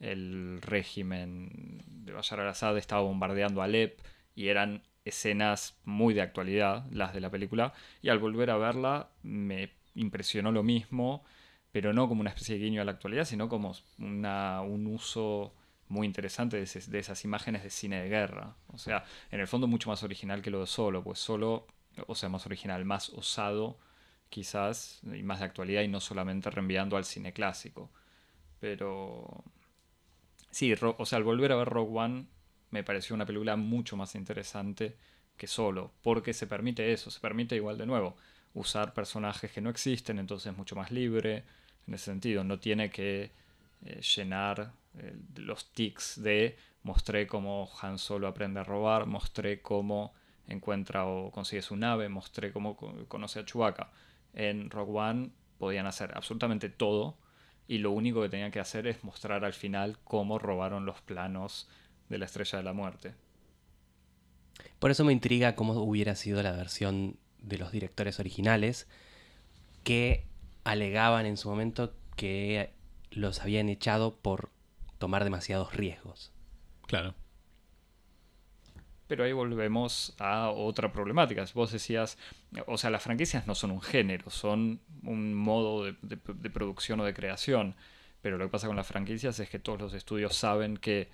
[0.00, 4.00] el régimen de Bashar al-Assad estaba bombardeando Alep
[4.34, 9.10] y eran escenas muy de actualidad las de la película y al volver a verla
[9.22, 11.24] me impresionó lo mismo
[11.76, 15.52] pero no como una especie de guiño a la actualidad, sino como un uso
[15.88, 18.56] muy interesante de, esas imágenes de cine de guerra.
[18.68, 21.66] O sea, en el fondo mucho más original que lo de Solo, pues Solo,
[22.06, 23.78] o sea, más original, más osado
[24.30, 27.90] quizás, y más de actualidad y no solamente reenviando al cine clásico.
[28.58, 29.44] Pero
[30.50, 32.26] sí, o sea, al volver a ver Rogue One
[32.70, 34.96] me pareció una película mucho más interesante
[35.36, 38.16] que Solo, porque se permite eso, se permite igual de nuevo
[38.54, 41.44] usar personajes que no existen, entonces es mucho más libre
[41.86, 42.44] en ese sentido.
[42.44, 43.30] No tiene que
[43.84, 50.14] eh, llenar eh, los tics de mostré cómo Han Solo aprende a robar, mostré cómo
[50.48, 52.76] encuentra o consigue su nave, mostré cómo
[53.08, 53.90] conoce a Chewbacca.
[54.32, 57.18] En Rogue One podían hacer absolutamente todo
[57.68, 61.68] y lo único que tenían que hacer es mostrar al final cómo robaron los planos
[62.08, 63.14] de la Estrella de la Muerte.
[64.78, 68.86] Por eso me intriga cómo hubiera sido la versión de los directores originales
[69.84, 70.24] que
[70.66, 72.70] alegaban en su momento que
[73.12, 74.50] los habían echado por
[74.98, 76.32] tomar demasiados riesgos.
[76.88, 77.14] Claro.
[79.06, 81.44] Pero ahí volvemos a otra problemática.
[81.54, 82.18] Vos decías,
[82.66, 87.14] o sea, las franquicias no son un género, son un modo de, producción o de
[87.14, 87.76] creación.
[88.20, 91.08] Pero lo que pasa con las franquicias es que todos los estudios saben que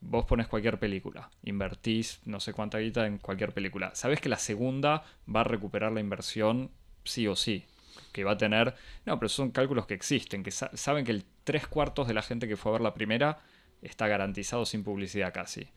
[0.00, 3.94] vos pones cualquier película, invertís no sé cuánta guita en cualquier película.
[3.94, 6.72] Sabes que la segunda va a recuperar la inversión
[7.04, 7.66] sí o sí
[8.12, 8.74] que va a tener.
[9.06, 12.48] No, pero son cálculos que existen, que saben que el tres cuartos de la gente
[12.48, 13.38] que fue a ver la primera
[13.82, 15.68] está garantizado sin publicidad casi.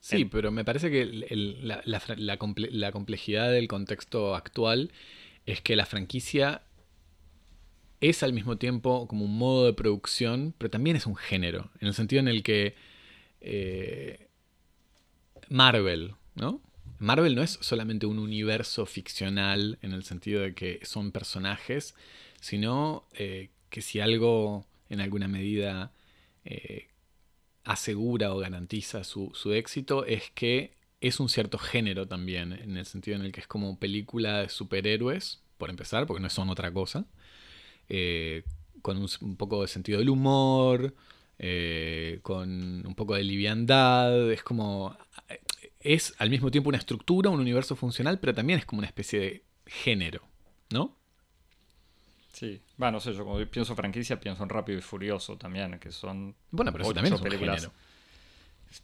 [0.00, 4.92] Sí, pero me parece que la, complejidad del contexto actual
[5.46, 6.62] es que la franquicia
[8.00, 11.88] es al mismo tiempo como un modo de producción, pero también es un género, en
[11.88, 12.76] el sentido en el que
[13.40, 14.28] eh,
[15.48, 16.60] Marvel, ¿no?
[16.98, 21.94] Marvel no es solamente un universo ficcional en el sentido de que son personajes,
[22.40, 25.92] sino eh, que si algo en alguna medida
[26.44, 26.88] eh,
[27.64, 33.16] asegura o garantiza su, éxito es que es un cierto género también, en el sentido
[33.16, 37.06] en el que es como película de superhéroes, por empezar, porque no son otra cosa,
[37.88, 38.44] eh,
[38.80, 40.94] con un, poco de sentido del humor,
[42.22, 44.96] con un poco de liviandad, es como
[45.86, 49.20] es al mismo tiempo una estructura, un universo funcional, pero también es como una especie
[49.20, 50.22] de género,
[50.70, 50.96] ¿no?
[52.32, 55.90] Sí, bueno, no sé, yo como pienso franquicia, pienso en Rápido y Furioso también, que
[55.90, 56.34] son.
[56.50, 57.62] Bueno, pero eso también es películas.
[57.62, 57.72] Género.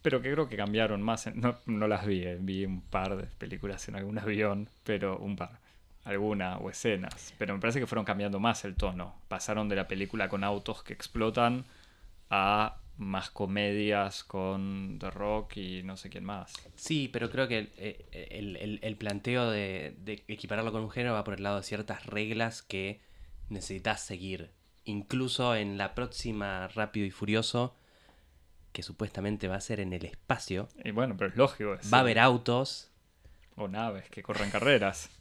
[0.01, 1.33] Pero que creo que cambiaron más.
[1.35, 5.35] no, no, las vi, eh, vi un par de películas en algún avión, pero un
[5.35, 5.59] par.
[6.05, 7.33] Alguna o escenas.
[7.37, 9.15] Pero me parece que fueron cambiando más el tono.
[9.27, 11.63] Pasaron de la película con autos que explotan
[12.29, 16.53] a más comedias con The Rock y no sé quién más.
[16.75, 17.71] Sí, pero creo que
[18.11, 19.95] el, el, planteo de,
[20.27, 23.01] equipararlo con un género va por el lado de ciertas reglas que
[23.49, 24.51] necesitas seguir
[24.85, 27.75] incluso en la próxima Rápido y Furioso,
[28.73, 31.75] que supuestamente va a ser en el espacio, Y bueno, pero es lógico.
[31.75, 32.89] es- va a haber autos.
[33.55, 35.09] O naves que corren carreras.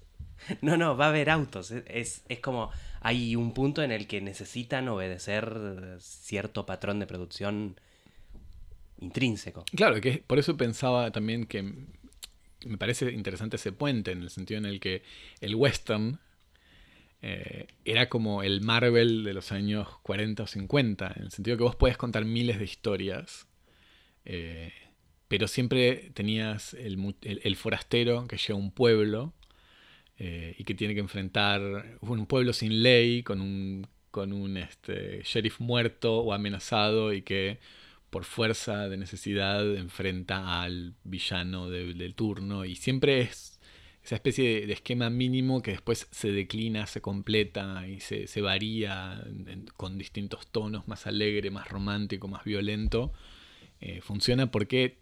[0.60, 1.70] No, no, va a haber autos.
[1.70, 2.72] Es, es, es como
[3.02, 7.76] hay un punto en el que necesitan obedecer cierto patrón de producción
[9.00, 9.64] intrínseco.
[9.74, 11.62] Claro, que por eso pensaba también que
[12.64, 15.02] me parece interesante ese puente, en el sentido en el que
[15.40, 16.20] el western
[17.20, 21.62] eh, era como el Marvel de los años 40 o 50, en el sentido que
[21.64, 23.46] vos podés contar miles de historias,
[24.24, 24.72] eh,
[25.28, 29.32] pero siempre tenías el, el- forastero que llega un pueblo
[30.24, 35.20] eh, y que tiene que enfrentar un pueblo sin ley con un, con un este,
[35.24, 37.58] sheriff muerto o amenazado y que
[38.08, 43.58] por fuerza de necesidad enfrenta al villano de- del turno y siempre es
[44.04, 49.24] esa especie de, esquema mínimo que después se declina, se completa y se, varía
[49.76, 53.12] con distintos tonos, más alegre, más romántico, más violento.
[53.80, 54.98] Eh, funciona porque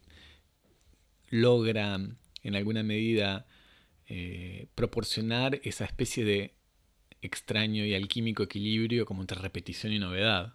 [1.29, 1.99] logra
[2.43, 3.47] en alguna medida
[4.13, 6.53] eh, proporcionar esa especie de
[7.23, 10.55] extraño y alquímico equilibrio como entre repetición y novedad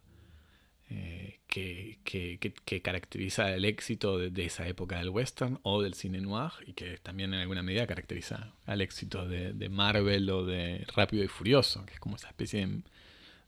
[0.90, 6.20] eh, que, que- que- caracteriza el éxito de, esa época del western o del cine
[6.22, 11.24] noir y que también en alguna medida caracteriza al éxito de, Marvel o de Rápido
[11.24, 12.68] y Furioso, que es como esa especie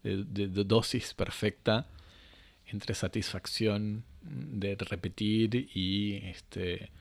[0.04, 1.88] de- de dosis perfecta
[2.68, 6.92] entre satisfacción de repetir y este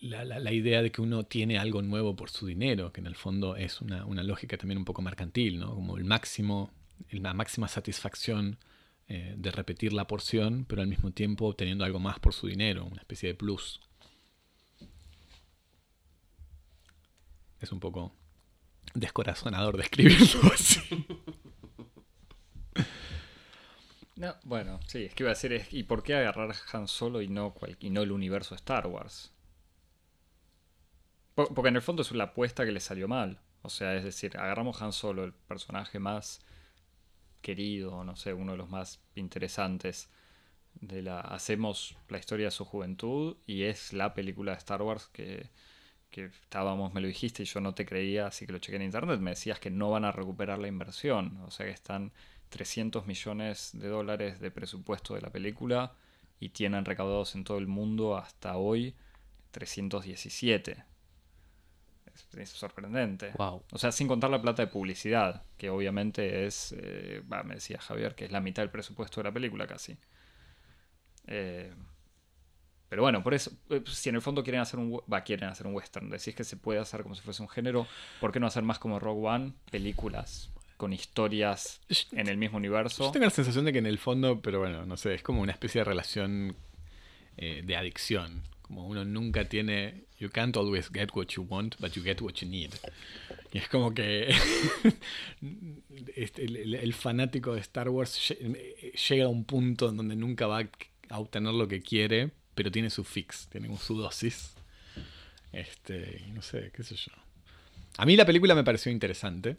[0.00, 3.56] la idea de que uno tiene algo nuevo por su dinero, que en el fondo
[3.56, 5.74] es una, una lógica también un poco mercantil, ¿no?
[5.74, 6.70] Como el máximo,
[7.10, 8.58] la máxima satisfacción
[9.08, 12.84] eh, de repetir la porción, pero al mismo tiempo obteniendo algo más por su dinero,
[12.84, 13.80] una especie de plus.
[17.60, 18.14] Es un poco
[18.94, 20.80] descorazonador describirlo así.
[24.22, 27.28] No, bueno, sí, es que iba a decir, ¿y por qué agarrar Han Solo y
[27.28, 29.30] no, cual- y no el universo Star Wars?
[31.34, 33.38] Po- Porque en el fondo es una apuesta que le salió mal.
[33.62, 36.40] O sea, es decir, agarramos Han Solo, el personaje más
[37.40, 40.08] querido, no sé, uno de los más interesantes
[40.74, 41.20] de la...
[41.20, 45.50] Hacemos la historia de su juventud y es la película de Star Wars que,
[46.10, 48.82] que estábamos, me lo dijiste y yo no te creía, así que lo chequé en
[48.84, 52.12] internet, me decías que no van a recuperar la inversión, o sea que están
[52.52, 55.94] 300 millones de dólares de presupuesto de la película
[56.38, 58.94] y tienen recaudados en todo el mundo hasta hoy
[59.52, 60.84] 317.
[62.14, 63.32] Es, es sorprendente.
[63.38, 63.62] Wow.
[63.72, 68.14] O sea, sin contar la plata de publicidad, que obviamente es, eh, me decía Javier,
[68.14, 69.96] que es la mitad del presupuesto de la película casi.
[71.26, 71.72] Eh,
[72.90, 75.74] pero bueno, por eso, eh, si en el fondo quieren hacer un, quieren hacer un
[75.74, 77.86] western, decís que se puede hacer como si fuese un género,
[78.20, 79.52] ¿por qué no hacer más como Rogue One?
[79.70, 80.51] Películas
[80.82, 81.80] con historias
[82.10, 83.04] en el mismo universo.
[83.04, 85.40] Yo tengo la sensación de que en el fondo, pero bueno, no sé, es como
[85.40, 86.56] una especie de relación
[87.36, 88.42] eh, de adicción.
[88.62, 90.06] Como uno nunca tiene.
[90.18, 92.70] You can't always get what you want, but you get what you need.
[93.52, 94.34] Y es como que.
[96.16, 100.48] este, el, el- fanático de Star Wars lle- llega a un punto en donde nunca
[100.48, 100.68] va
[101.10, 104.54] a obtener lo que quiere, pero tiene su fix, tiene su dosis.
[105.52, 107.12] Este, no sé, qué sé yo.
[107.98, 109.56] A mí la película me pareció interesante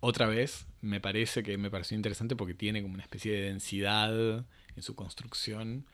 [0.00, 4.44] otra vez, me parece que me pareció interesante porque tiene como una especie de densidad
[4.76, 5.86] en su construcción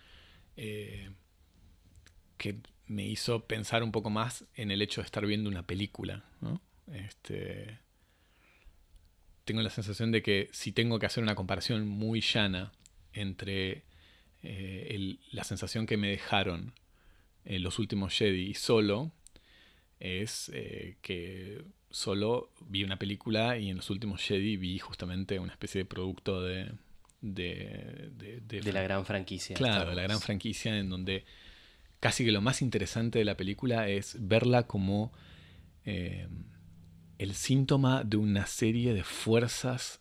[0.57, 1.11] eh,
[2.37, 6.25] que me hizo pensar un poco más en el hecho de estar viendo una película.
[6.41, 6.61] ¿no?
[6.93, 7.79] Este,
[9.45, 12.73] tengo la sensación de que si tengo que hacer una comparación muy llana
[13.13, 13.85] entre
[14.43, 16.75] eh, la sensación que me dejaron
[17.45, 19.13] eh, los últimos Jedi y solo,
[20.01, 20.51] es
[21.03, 21.63] que
[21.93, 26.43] solo vi una película y en los últimos Jedi vi justamente una especie de producto
[26.43, 26.73] de...
[27.21, 29.55] De, de- de- De la gran franquicia.
[29.57, 31.25] Claro, de la gran franquicia en donde
[32.01, 35.13] casi que lo más interesante de la película es verla como
[35.85, 36.27] eh,
[37.19, 40.01] el síntoma de una serie de fuerzas.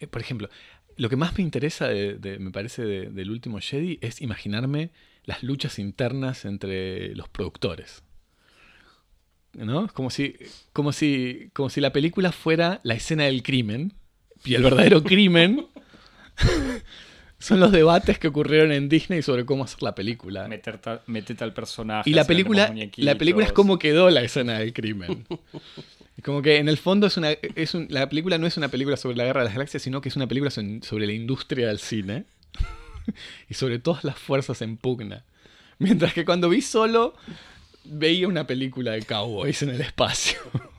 [0.00, 0.48] Eh, Por ejemplo,
[0.96, 4.92] lo que más me interesa, de- de- me parece, de- del último Jedi es imaginarme
[5.24, 8.02] las luchas internas entre los productores.
[9.54, 9.88] ¿No?
[9.88, 10.36] Como si,
[10.72, 13.92] como si, como si la película fuera la escena del crimen
[14.44, 15.66] y el verdadero crimen
[17.38, 20.48] son los debates que ocurrieron en Disney sobre cómo hacer la película.
[20.48, 22.08] Meter ta- metete al personaje.
[22.08, 25.26] Y la película, la película es cómo quedó la escena del crimen.
[26.22, 28.96] Como que en el fondo es una, es un- la película no es una película
[28.96, 31.78] sobre la guerra de las galaxias, sino que es una película sobre la industria del
[31.78, 32.24] cine
[33.48, 35.24] y sobre todas las fuerzas en pugna.
[35.78, 37.14] Mientras que cuando vi solo,
[37.84, 40.38] veía una película de cowboys en el espacio.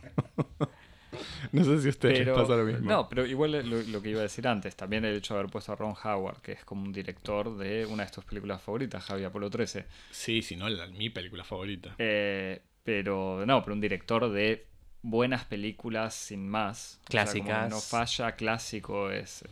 [1.51, 2.89] No sé si a ustedes les Pero, pasa lo mismo.
[2.89, 5.51] no, pero igual lo, lo que iba a decir antes, también el hecho de haber
[5.51, 9.03] puesto a Ron Howard, que es como un director de una de tus películas favoritas,
[9.03, 9.85] Javi Apolo 13.
[10.09, 11.93] Sí, si no, la- mi película favorita.
[11.99, 14.65] Eh, pero no, pero un director de
[15.03, 16.95] buenas películas sin más.
[17.07, 17.69] O sea, Clásicas.
[17.69, 19.43] no falla, clásico, es.
[19.43, 19.47] eh,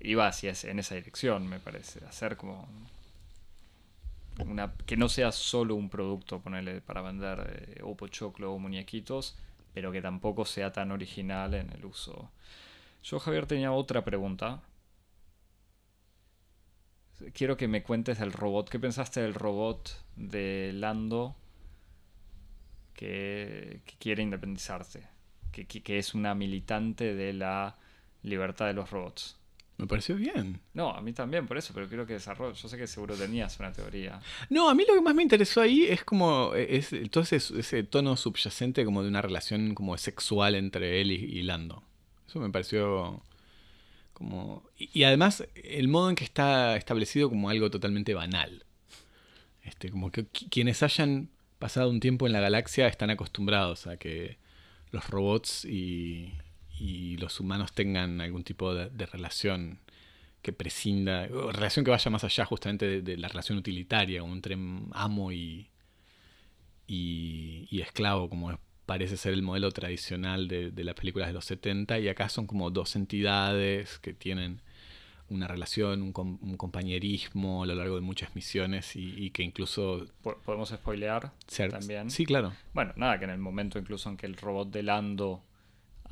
[0.00, 2.02] iba hacia ese- en esa dirección, me parece.
[2.06, 2.66] Hacer como.
[4.38, 9.36] Una, que no sea solo un producto, ponerle para vender eh, o pochoclo o muñequitos,
[9.74, 12.30] pero que tampoco sea tan original en el uso.
[13.04, 14.62] Yo, Javier, tenía otra pregunta.
[17.32, 18.68] Quiero que me cuentes del robot.
[18.68, 21.34] ¿Qué pensaste del robot de Lando
[22.94, 25.08] que, que quiere independizarse?
[25.52, 27.76] Que, que- que es una militante de la
[28.22, 29.38] libertad de los robots.
[29.82, 30.60] Me pareció bien.
[30.74, 32.56] No, a mí también, por eso, pero quiero que desarrolle.
[32.56, 34.20] Yo sé que seguro tenías una teoría.
[34.48, 37.82] No, a mí lo que más me interesó ahí es como es todo ese, ese
[37.82, 41.82] tono subyacente como de una relación como sexual entre él y, y Lando.
[42.28, 43.22] Eso me pareció
[44.12, 44.62] como...
[44.78, 48.64] Y, y además el modo en que está establecido como algo totalmente banal.
[49.64, 51.28] Este, como que qui- quienes hayan
[51.58, 54.36] pasado un tiempo en la galaxia están acostumbrados a que
[54.90, 56.32] los robots y,
[56.82, 59.78] y los humanos tengan algún tipo de, de relación
[60.42, 64.34] que prescinda, o relación que vaya más allá justamente de, de la relación utilitaria, como
[64.34, 64.56] entre
[64.92, 65.68] amo y,
[66.86, 71.44] y, y esclavo, como parece ser el modelo tradicional de, de las películas de los
[71.44, 74.60] 70, y acá son como dos entidades que tienen
[75.28, 79.42] una relación, un, com- un compañerismo a lo largo de muchas misiones y, y que
[79.42, 80.06] incluso...
[80.22, 81.30] Po- ¿Podemos spoilear
[81.70, 82.10] también?
[82.10, 82.52] Sí, claro.
[82.74, 85.42] Bueno, nada, que en el momento incluso en que el robot de Lando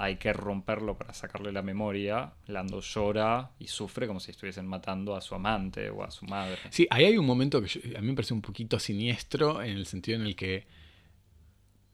[0.03, 5.15] hay que romperlo para sacarle la memoria, Lando llora y sufre como si estuviesen matando
[5.15, 6.57] a su amante o a su madre.
[6.71, 9.77] Sí, ahí hay un momento que yo- a mí me parece un poquito siniestro en
[9.77, 10.67] el sentido en el que,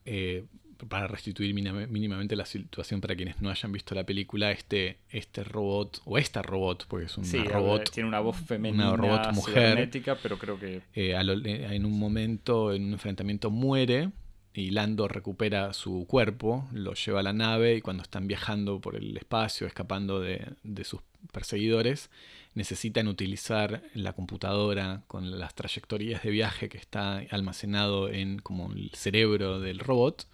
[0.04, 0.44] eh,
[0.88, 5.42] para restituir mínima- mínimamente la situación para quienes no hayan visto la película, este, este
[5.42, 9.90] robot, o esta robot, porque es una Sí, robot, tiene una voz femenina, robot mujer.
[10.22, 14.10] pero creo que eh, lo- eh, en un momento, en un enfrentamiento, muere
[14.56, 18.96] y Lando recupera su cuerpo, lo lleva a la nave y cuando están viajando por
[18.96, 22.10] el espacio, escapando de, sus perseguidores,
[22.54, 28.90] necesitan utilizar la computadora con las trayectorias de viaje que está almacenado en como el
[28.94, 30.26] cerebro del robot.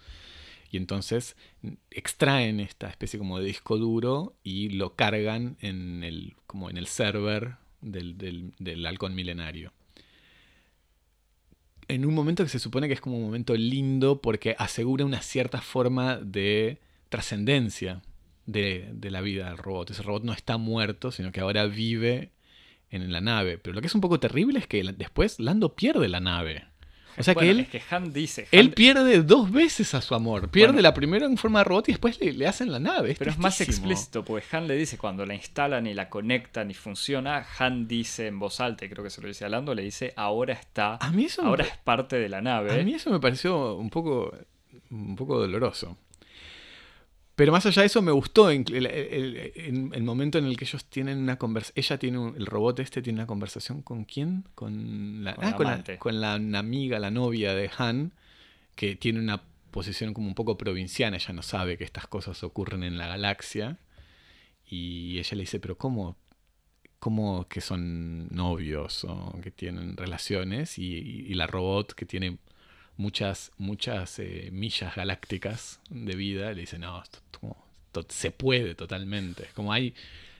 [0.71, 1.35] Y entonces
[1.91, 6.87] extraen esta especie como de disco duro y lo cargan en el, como en el
[6.87, 9.73] server del, del, del halcón milenario
[11.93, 15.21] en un momento que se supone que es como un momento lindo porque asegura una
[15.21, 16.79] cierta forma de
[17.09, 18.01] trascendencia
[18.45, 19.91] de, la vida del robot.
[19.91, 22.31] Ese robot no está muerto, sino que ahora vive
[22.89, 23.57] en la nave.
[23.57, 26.65] Pero lo que es un poco terrible es que después Lando pierde la nave.
[27.17, 28.47] O sea Bueno, que él, es que Han dice.
[28.51, 30.49] él pierde dos veces a su amor.
[30.49, 30.81] Pierde Bueno.
[30.83, 33.15] la primera en forma de robot y después le, le hacen la nave.
[33.17, 36.73] pero es más explícito, porque Han le dice cuando la instalan y la conectan y
[36.73, 39.83] funciona, Han dice en voz alta, y creo que se lo dice a Lando, le
[39.83, 42.79] dice, ahora está, A mí eso ahora es parte de la nave.
[42.79, 44.33] A mí eso me pareció un poco,
[44.91, 45.97] un poco doloroso.
[47.35, 50.65] Pero más allá de eso, me gustó el, el- el- el momento en el que
[50.65, 51.73] ellos tienen una conversación.
[51.83, 54.45] Ella tiene un- el robot este tiene una conversación con quién?
[54.53, 55.97] Con la, Con ah, la con, la, amante.
[55.97, 58.11] con la amiga, la novia de Han,
[58.75, 61.17] que tiene una posición como un poco provinciana.
[61.17, 63.77] Ella no sabe que estas cosas ocurren en la galaxia.
[64.69, 66.17] Y ella le dice, pero ¿cómo?
[66.99, 70.77] ¿Cómo que son novios o que tienen relaciones?
[70.79, 72.37] Y, y- y la robot que tiene
[72.97, 78.75] muchas, muchas eh, millas galácticas de vida, le dice, no, esto, esto- esto se puede
[78.75, 79.47] totalmente.
[79.53, 79.93] Como hay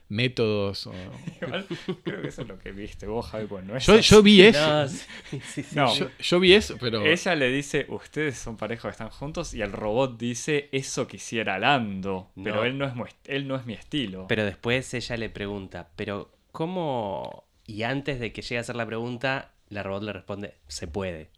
[0.09, 0.85] métodos.
[0.87, 0.93] o-
[1.41, 1.65] Igual,
[2.03, 4.41] creo que eso es lo que viste vos, Javi, pues no es Yo, yo vi
[4.41, 4.59] eso.
[4.83, 4.99] No, sí,
[5.31, 5.75] sí, sí.
[5.75, 7.03] No, Yo, yo vi eso, pero...
[7.05, 12.29] Ella le dice, ustedes son pareja, están juntos, y el robot dice, eso quisiera Lando,
[12.43, 12.63] pero No.
[12.65, 12.93] él no es
[13.25, 14.27] él no es mi estilo.
[14.27, 17.45] Pero después ella le pregunta, pero ¿cómo?
[17.65, 21.29] Y antes de que llegue a hacer la pregunta, la robot le responde, se puede.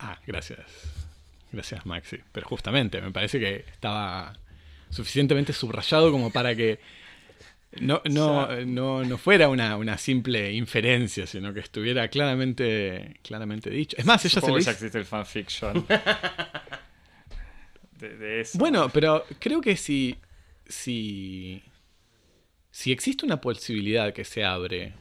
[0.00, 0.66] Ah, gracias.
[1.52, 2.18] Gracias, Maxi.
[2.32, 4.32] Pero justamente, me parece que estaba
[4.88, 6.80] suficientemente subrayado como para que
[7.80, 13.96] no, no, no, no fuera una, una simple inferencia, sino que estuviera claramente, claramente dicho.
[13.98, 15.86] Es más, ella se Supongo lo que existe el fanfiction.
[17.98, 18.58] de, de eso.
[18.58, 20.16] Bueno, pero creo que si,
[20.66, 21.62] si,
[22.70, 24.94] si existe una posibilidad que se abre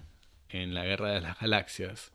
[0.50, 2.12] en la Guerra de las Galaxias,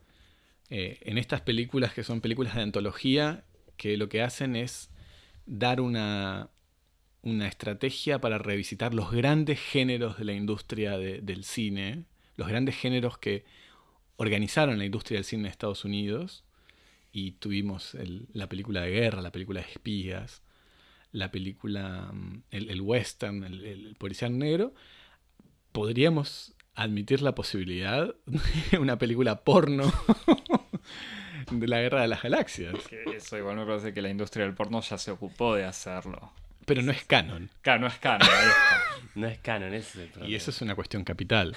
[0.77, 3.45] eh, en estas películas que son películas de antología,
[3.77, 4.89] que lo que hacen es
[5.45, 6.49] dar una,
[7.21, 12.03] una estrategia para revisitar los grandes géneros de la industria de- del cine,
[12.35, 13.45] los grandes géneros que
[14.17, 16.43] organizaron la industria del cine en Estados Unidos,
[17.13, 20.41] y tuvimos el- la película de guerra, la película de espías,
[21.13, 24.73] la película, mm, el, el western, el, el policial negro,
[25.71, 28.13] podríamos admitir la posibilidad
[28.71, 29.91] de una película porno
[31.51, 32.75] de la Guerra de las Galaxias.
[32.89, 36.31] Que eso igual me parece que la industria del porno ya se ocupó de hacerlo.
[36.65, 37.49] Pero no es canon.
[37.61, 38.27] Claro, no es canon.
[38.29, 38.81] ahí está.
[39.15, 40.31] No es canon, ese es el problema.
[40.31, 41.55] Y eso es una cuestión capital.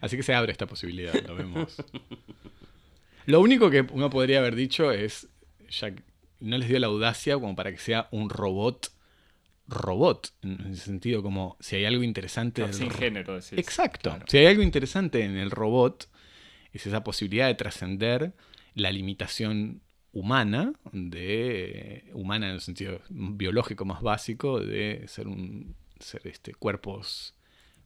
[0.00, 1.76] Así que se abre esta posibilidad, lo vemos.
[3.26, 5.28] Lo único que uno podría haber dicho es,
[5.68, 5.94] ya
[6.40, 8.90] no les dio la audacia como para que sea un robot
[9.72, 13.52] robot, en el sentido como si hay algo interesante Claro, sin ro- género, decís.
[13.58, 14.10] Exacto.
[14.10, 14.24] Claro.
[14.28, 16.08] Si hay algo interesante en el robot,
[16.72, 18.32] es esa posibilidad de trascender
[18.74, 19.80] la limitación
[20.12, 27.34] humana, de humana en el sentido biológico más básico, de ser un ser este cuerpos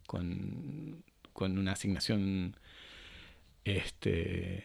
[0.06, 2.56] con, con una asignación
[3.64, 4.64] este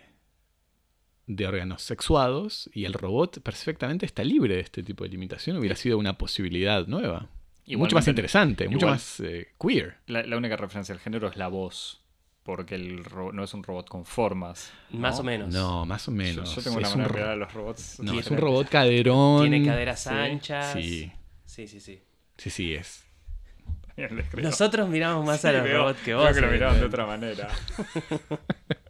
[1.35, 5.75] de órganos sexuados y el robot perfectamente está libre de este tipo de limitación hubiera
[5.75, 7.27] sido una posibilidad nueva
[7.67, 11.47] mucho más interesante mucho más eh, queer La, la única referencia al género es la
[11.47, 11.99] voz.
[12.43, 14.73] Porque el ro- no es un robot con formas.
[14.89, 15.53] Más o menos.
[15.53, 16.55] No, más o menos.
[16.55, 17.99] yo tengo una es un manera de los robots.
[17.99, 19.41] No, es un robot caderón.
[19.47, 20.73] Tiene caderas sí, anchas.
[20.73, 21.11] Sí,
[21.45, 22.01] Sí, sí, sí.
[22.37, 23.05] sí, sí es.
[23.95, 24.43] Creo.
[24.43, 26.33] Nosotros miramos más Sí, a los veo- robots que vos.
[26.33, 27.47] que lo miraban de otra manera.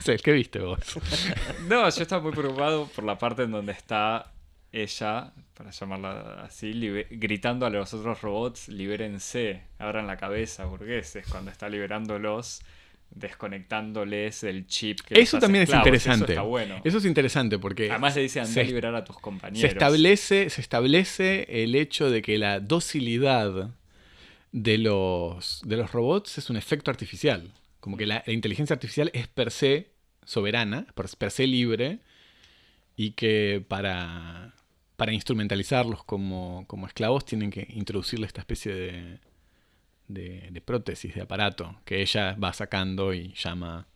[0.00, 0.78] Sí, ¿Qué viste vos?
[1.68, 4.32] No, yo estaba muy preocupado por la parte en donde está
[4.72, 6.72] ella, para llamarla así,
[7.10, 12.62] gritando a los otros robots, libérense, abran la cabeza, burgueses, cuando está liberándolos,
[13.10, 15.00] desconectándoles del chip.
[15.00, 16.24] Que Eso también es interesante.
[16.24, 16.80] Eso está bueno.
[16.84, 19.60] Eso es interesante porque Además le dice, anda a liberar a tus compañeros.
[19.60, 23.70] se establece, se establece el hecho de que la docilidad
[24.52, 27.52] de los, de los robots es un efecto artificial.
[27.80, 29.89] Como que la, la inteligencia artificial es per se
[30.24, 32.00] soberana, per, se libre,
[32.96, 34.54] y que para,
[34.96, 39.18] para instrumentalizarlos como, como esclavos tienen que introducirle esta especie de,
[40.08, 43.86] de, de prótesis, de aparato, que ella va sacando y llama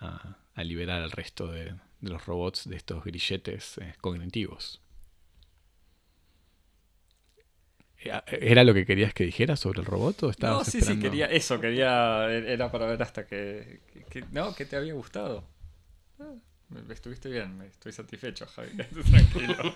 [0.00, 4.80] a, a liberar al resto de, de los robots de estos grilletes eh, cognitivos.
[8.04, 11.26] Eh, ¿Era lo que querías que dijera sobre el robot o No, sí, sí, quería,
[11.26, 13.80] eso, quería, era para ver hasta que,
[14.20, 15.44] que- no, que te había gustado.
[16.20, 16.32] Ah,
[16.88, 18.70] Estuviste bien, estoy satisfecho, Javi,
[19.10, 19.74] tranquilo.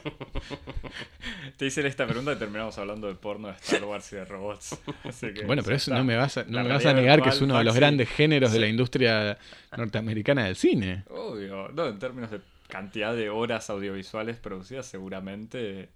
[1.56, 4.76] te hice esta pregunta y terminamos hablando de porno, de Star Wars y de robots.
[5.04, 5.98] Así que Bueno, pero eso está.
[5.98, 8.08] no me vas a, no me vas a negar que es uno de los grandes
[8.08, 9.38] géneros de la industria
[9.76, 11.04] norteamericana del cine.
[11.10, 15.90] Obvio, no, en términos de cantidad de horas audiovisuales producidas, seguramente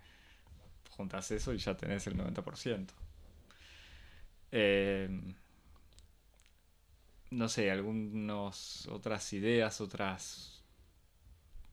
[0.90, 2.86] juntas eso y ya tenés el 90%.
[4.53, 5.09] Eh,
[7.33, 10.62] no sé, algunas otras ideas, otras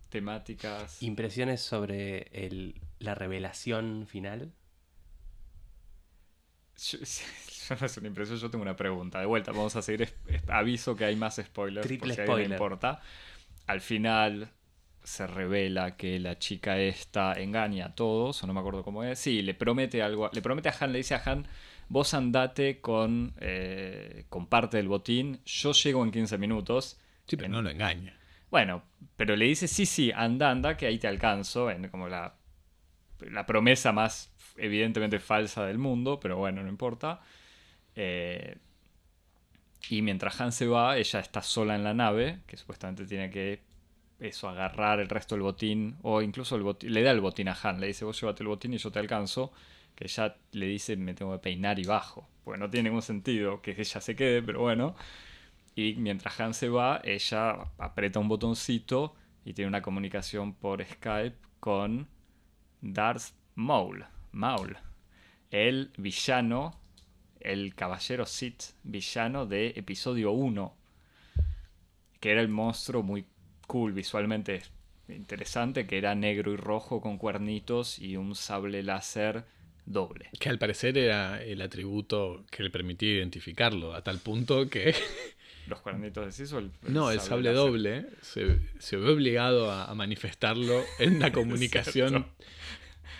[0.09, 1.01] temáticas.
[1.03, 4.51] Impresiones sobre el- la revelación final.
[6.77, 6.97] Yo,
[7.69, 9.19] yo no es una impresión, yo tengo una pregunta.
[9.19, 10.09] De vuelta, vamos a seguir.
[10.47, 11.85] aviso que hay más spoilers.
[11.85, 12.51] Triple por si a spoiler.
[12.51, 13.01] importa.
[13.67, 14.49] Al final
[15.03, 19.19] se revela que la chica esta engaña a todos, o no me acuerdo cómo es.
[19.19, 20.29] Sí, le promete algo.
[20.33, 21.47] Le promete a Han, le dice a Han:
[21.89, 25.41] Vos andate con, eh, con parte del botín.
[25.45, 26.99] Yo llego en 15 minutos.
[27.27, 28.17] Sí, pero En- no lo engaña.
[28.51, 28.83] Bueno,
[29.17, 31.69] pero le dice: Sí, sí, anda, anda, que ahí te alcanzo.
[31.71, 32.35] En como la,
[33.21, 37.21] la promesa más evidentemente falsa del mundo, pero bueno, no importa.
[37.95, 38.57] Eh,
[39.89, 43.61] y mientras Han se va, ella está sola en la nave, que supuestamente tiene que
[44.19, 47.57] eso, agarrar el resto del botín, o incluso el botín, le da el botín a
[47.63, 49.51] Han, le dice, vos llévate el botín y yo te alcanzo,
[49.99, 53.61] que ella le dice, me tengo que peinar y bajo, porque no tiene ningún sentido
[53.61, 54.95] que ella se quede, pero bueno.
[55.75, 59.13] Y mientras Han se va, ella aprieta un botoncito
[59.43, 62.07] y tiene una comunicación por Skype con
[62.79, 64.77] Darth Maul, Maul,
[65.51, 66.79] el villano,
[67.41, 70.77] el caballero Sith villano de episodio 1,
[72.21, 73.25] que era el monstruo muy
[73.67, 74.61] cool visualmente
[75.09, 79.58] interesante, que era negro y rojo con cuernitos y un sable láser
[79.89, 80.29] doble.
[80.39, 84.95] Que al parecer era el atributo que le permitía identificarlo, a tal punto que
[85.67, 89.93] Los cuernitos de o el, no, el sable doble se, se ve obligado a, a
[89.93, 92.25] manifestarlo en la comunicación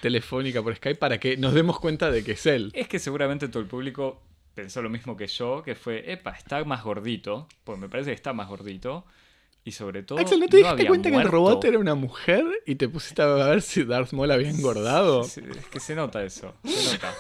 [0.01, 2.71] telefónica por Skype para que nos demos cuenta de que es él.
[2.73, 4.23] Es que seguramente todo el público
[4.55, 8.15] pensó lo mismo que yo, que fue, epa, está más gordito, pues me parece que
[8.15, 9.05] está más gordito.
[9.69, 10.17] Y sobre todo...
[10.17, 13.21] Axel, ¿no te diste había cuenta que el robot era una mujer y te pusiste
[13.21, 15.23] a ver si Darth Maul había engordado?
[15.23, 17.13] Sí, sí, es que se nota eso, se nota.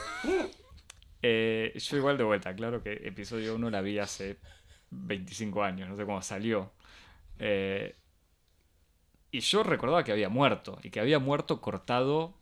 [1.21, 4.37] Eh, yo igual de vuelta, claro que episodio 1 la vi hace
[4.89, 6.71] 25 años, no sé cómo salió.
[7.37, 7.95] Eh,
[9.31, 12.33] Y yo recordaba que había muerto, y que había muerto cortado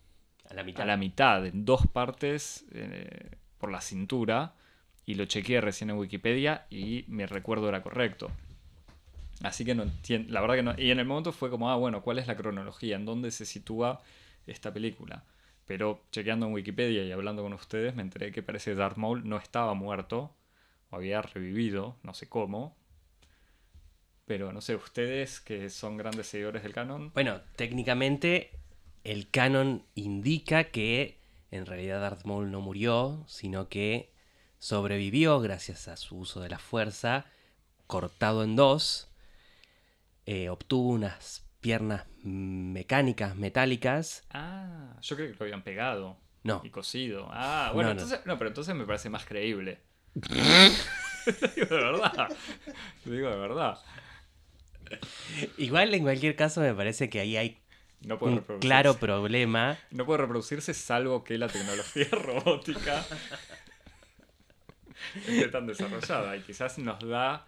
[0.50, 0.84] A la mitad.
[0.84, 4.56] a la mitad, en dos partes eh, por la cintura,
[5.06, 8.32] y lo chequeé recién en Wikipedia y mi recuerdo era correcto.
[9.44, 10.76] Así que no entiendo, la verdad que no.
[10.78, 12.96] Y en el momento fue como, ah, bueno, ¿cuál es la cronología?
[12.96, 14.02] ¿En dónde se sitúa
[14.48, 15.24] esta película?
[15.66, 19.28] Pero chequeando en Wikipedia y hablando con ustedes, me enteré que parece que Darth Maul
[19.28, 20.34] no estaba muerto,
[20.90, 22.76] o había revivido, no sé cómo.
[24.26, 28.52] Pero no sé, ustedes que son grandes seguidores del canon, Bueno, técnicamente
[29.04, 31.18] el canon indica que
[31.52, 34.12] en realidad Darth Maul no murió, sino que
[34.60, 37.26] sobrevivió gracias a su uso de la fuerza,
[37.88, 39.10] cortado en dos,
[40.28, 44.24] eh, obtuvo unas piernas mecánicas, metálicas.
[44.30, 46.18] Ah, yo creo que lo habían pegado.
[46.44, 46.62] No.
[46.64, 47.30] Y cosido.
[47.32, 48.02] Ah, bueno, No, no.
[48.02, 48.26] entonces.
[48.26, 49.82] No, pero entonces me parece más creíble.
[50.16, 52.30] Lo digo de verdad.
[53.06, 53.80] Lo digo de verdad.
[55.58, 57.62] Igual en cualquier caso me parece que ahí hay
[58.02, 59.78] No puede un claro problema.
[59.92, 63.06] No puede reproducirse salvo que la tecnología robótica
[65.16, 66.38] esté tan desarrollada.
[66.38, 67.46] Y quizás nos da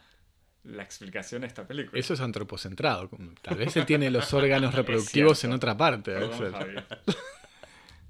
[0.64, 2.00] la explicación de esta película.
[2.00, 3.10] Eso es antropocentrado.
[3.42, 6.14] Tal vez él tiene los órganos reproductivos en otra parte.
[6.14, 6.84] Perdón.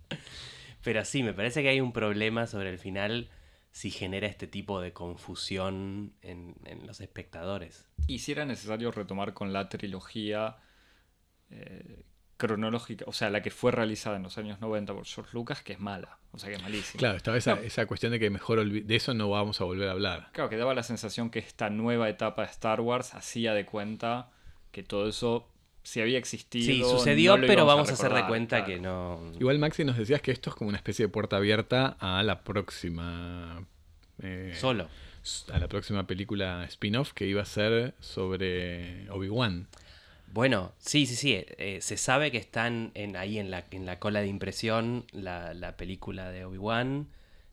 [0.83, 3.29] Pero sí, me parece que hay un problema sobre el final
[3.71, 7.85] si genera este tipo de confusión en, en los espectadores.
[8.07, 10.57] Y si era necesario retomar con la trilogía
[11.51, 12.05] eh,
[12.39, 15.73] cronológica, o sea, la que fue realizada en los años 90 por George Lucas, que
[15.73, 16.97] es mala, o sea, que es malísima.
[16.97, 17.61] Claro, estaba esa, No.
[17.61, 20.29] esa cuestión de que mejor de eso no vamos a volver a hablar.
[20.31, 24.31] Claro, que daba la sensación que esta nueva etapa de Star Wars hacía de cuenta
[24.71, 25.47] que todo eso
[25.83, 26.65] sí había existido.
[26.65, 28.73] Sí, sucedió, no pero vamos a hacer de cuenta claro.
[28.73, 29.31] que no...
[29.39, 32.43] Igual Maxi nos decías que esto es como una especie de puerta abierta a la
[32.43, 33.63] próxima.
[34.21, 34.87] eh, Solo.
[35.51, 39.67] a la próxima película spin-off que iba a ser sobre Obi-Wan.
[40.31, 41.33] Bueno, sí, sí, sí.
[41.57, 45.53] eh, se sabe que están en, ahí en la, en la cola de impresión la,
[45.53, 47.07] la película de Obi-Wan,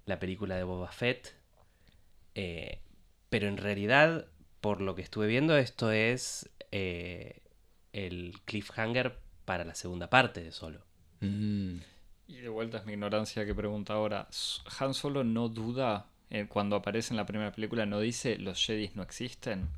[0.04, 1.34] la película de Boba Fett.
[2.34, 2.80] eh,
[3.28, 4.26] pero en realidad,
[4.60, 7.42] por lo que estuve viendo, esto es eh,
[7.92, 10.80] el cliffhanger para la segunda parte de Solo.
[11.20, 11.78] Mm.
[12.28, 14.28] Y de vuelta es mi ignorancia que pregunta ahora.
[14.78, 18.90] Han Solo no duda eh, cuando aparece en la primera película, no dice los Jedi
[18.94, 19.68] no existen.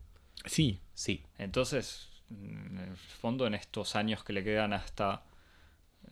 [0.46, 5.22] Sí, Sí, Entonces, en el fondo, en estos años que le quedan hasta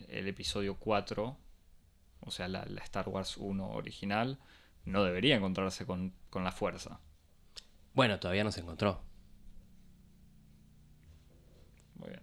[0.09, 1.37] el episodio 4,
[2.21, 4.39] o sea, la, la Star Wars 1 original,
[4.85, 7.01] no debería encontrarse con, con la fuerza.
[7.95, 9.03] bueno, todavía no se encontró.
[11.97, 12.23] Muy bien.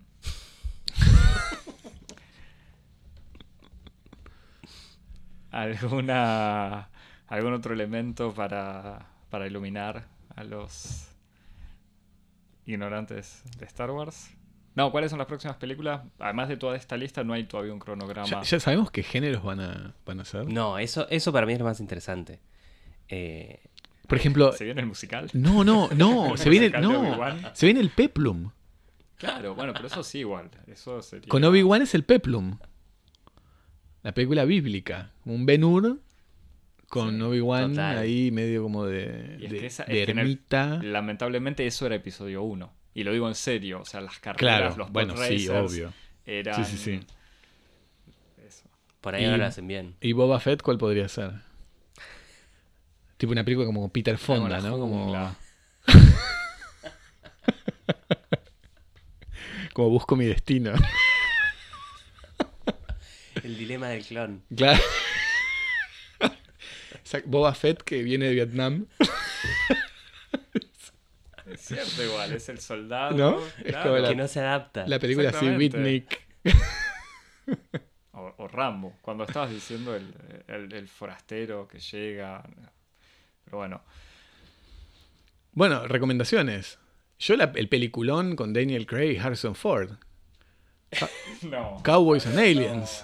[5.52, 6.90] ¿Alguna,
[7.28, 11.13] ¿Algún otro elemento para, para iluminar a los
[12.66, 14.30] ignorantes de Star Wars?
[14.76, 16.02] No, ¿cuáles son las próximas películas?
[16.20, 18.28] Además de toda esta lista, no hay todavía un cronograma.
[18.28, 20.48] ya, ya sabemos qué géneros van a, van a ser.
[20.52, 22.40] No, eso, eso para mí es lo más interesante.
[23.08, 23.60] Eh,
[24.08, 25.30] Por ejemplo, ¿Se viene el musical?
[25.34, 28.50] no, no, no, ¿El se viene, no, se viene el Peplum.
[29.18, 30.50] Claro, bueno, pero eso sí igual.
[30.68, 31.30] Eso sería...
[31.30, 32.58] Con Obi-Wan es el Peplum.
[34.02, 35.12] La película bíblica.
[35.24, 36.00] Un Ben-Hur
[36.94, 40.12] con Sí, Obi-Wan ahí medio como de, Y es de- que esa- de es que
[40.12, 40.80] en el- ermita.
[40.84, 42.72] Lamentablemente eso era episodio 1.
[42.94, 45.92] Y lo digo en serio, o sea, las carreras, Claro, los bueno, sí, obvio.
[46.26, 46.64] eran...
[46.64, 47.00] Sí, sí, sí.
[48.48, 48.64] Eso.
[49.02, 49.96] por ahí Y- no lo hacen bien.
[50.02, 51.32] ¿Y Boba Fett cuál podría ser?
[53.18, 54.78] Tipo una película como Peter Fonda, ¿no?
[54.78, 55.36] Como,
[59.74, 60.74] como busco mi destino.
[63.44, 64.44] El dilema del clon.
[64.56, 64.80] claro.
[67.26, 68.86] Boba Fett que viene de Vietnam.
[71.46, 73.16] Es cierto igual, es el soldado.
[73.18, 73.40] ¿No?
[73.58, 73.90] Es claro.
[73.92, 74.88] como la- Que no se adapta.
[74.88, 75.46] La película así.
[78.14, 80.14] O, o Rambo, cuando estabas diciendo el,
[80.48, 82.44] el- el forastero que llega.
[83.44, 83.82] Pero bueno,
[85.52, 86.80] Bueno, recomendaciones.
[87.20, 89.92] Yo la- el peliculón con Daniel Craig y Harrison Ford.
[91.44, 91.82] no.
[91.84, 93.04] Cowboys and Aliens.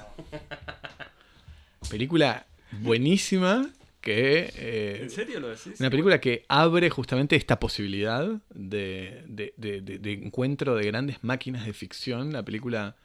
[1.90, 3.70] Película buenísima
[4.02, 4.52] que...
[4.56, 5.80] eh, ¿En serio lo decís?
[5.80, 11.74] una película que abre justamente esta posibilidad de, de- de- encuentro de grandes máquinas de
[11.74, 12.32] ficción.
[12.34, 12.96] La película...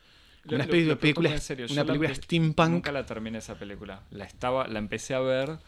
[0.45, 2.71] Lo- Una lo- especie de lo película, en serio, una la película steampunk.
[2.71, 4.03] Nunca la terminé esa película.
[4.11, 5.59] La estaba, la empecé a ver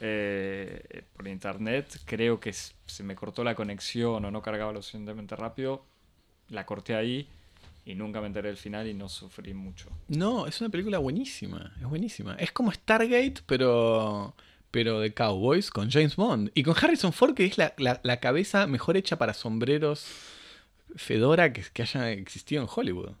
[0.00, 2.00] eh, por internet.
[2.04, 5.84] Creo que se me cortó la conexión o no cargaba lo suficientemente rápido.
[6.48, 7.28] La corté ahí
[7.84, 9.88] y nunca me enteré del final y no sufrí mucho.
[10.08, 11.72] No, es una película buenísima.
[11.80, 12.34] Es buenísima.
[12.34, 14.34] Es como Stargate, pero
[14.72, 16.50] pero de Cowboys con James Bond.
[16.54, 20.04] Y con Harrison Ford, que es la, la- la cabeza mejor hecha para sombreros
[20.96, 23.12] Fedora que, que haya existido en Hollywood.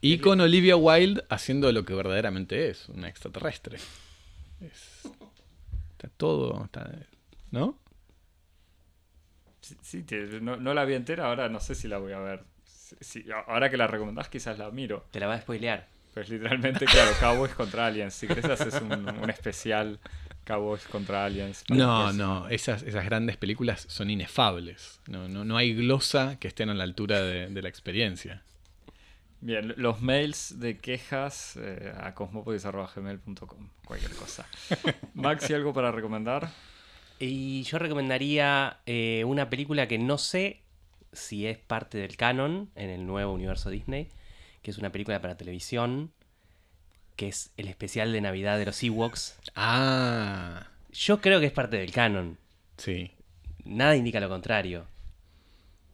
[0.00, 3.78] Y con Olivia Wilde haciendo lo que verdaderamente es, una extraterrestre.
[4.60, 5.02] Es-
[5.92, 6.90] está todo, está-
[7.50, 7.78] ¿no?
[9.82, 12.44] Sí, te- no, no la vi entera, ahora no sé si la voy a ver.
[13.46, 15.06] Ahora que la recomendás quizás la miro.
[15.10, 15.88] Te la va a spoilear.
[16.14, 18.14] Pues literalmente, claro, Cowboys contra Aliens.
[18.14, 19.98] Si querés haces un, un especial
[20.44, 21.64] Cowboys contra Aliens.
[21.68, 25.00] No, no, esas, esas grandes películas son inefables.
[25.08, 28.42] No, no, no hay glosa que estén a la altura de, de la experiencia.
[29.40, 34.46] Bien, los mails de quejas eh, a cosmopodis.gmail.com, cualquier cosa.
[35.14, 36.48] Maxi, ¿algo para recomendar?
[37.18, 40.62] Y yo recomendaría eh, una película que no sé
[41.12, 44.08] si es parte del canon en el nuevo universo Disney,
[44.64, 46.10] que es una película para televisión,
[47.14, 49.36] que es el especial de Navidad de los Ewoks.
[49.54, 52.36] Ah, Yo creo que es parte del canon.
[52.76, 53.12] sí.
[53.66, 54.86] Nada indica lo contrario.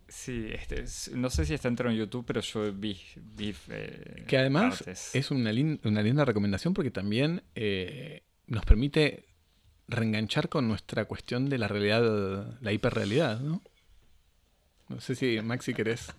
[0.09, 3.01] Sí, este, es- no sé si está entero en YouTube, pero yo vi,
[3.37, 5.15] vi eh, Que además partes.
[5.15, 9.25] es una, lin- una linda recomendación porque también eh, nos permite
[9.87, 13.63] reenganchar con nuestra cuestión de la realidad, la hiperrealidad, ¿no?
[14.89, 16.13] No sé si, Maxi, querés,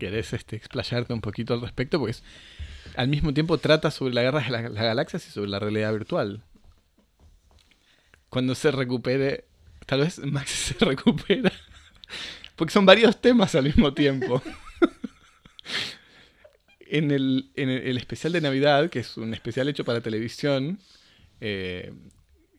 [0.00, 2.24] querés este, explayarte un poquito al respecto, porque es-
[2.96, 5.92] al mismo tiempo trata sobre la guerra de la- las galaxias y sobre la realidad
[5.92, 6.42] virtual.
[8.28, 9.44] Cuando se recupere,
[9.86, 11.52] tal vez Maxi se recupera,
[12.56, 14.42] porque son varios temas al mismo tiempo
[16.80, 20.78] en el especial de Navidad, que es un especial hecho para televisión,
[21.40, 21.92] eh,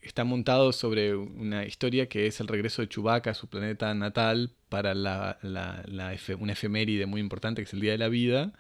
[0.02, 4.52] está montado sobre una historia que es el regreso de Chewbacca a su planeta natal
[4.70, 8.08] para la, la- la efe- una efeméride muy importante que es el Día de la
[8.10, 8.54] Vida.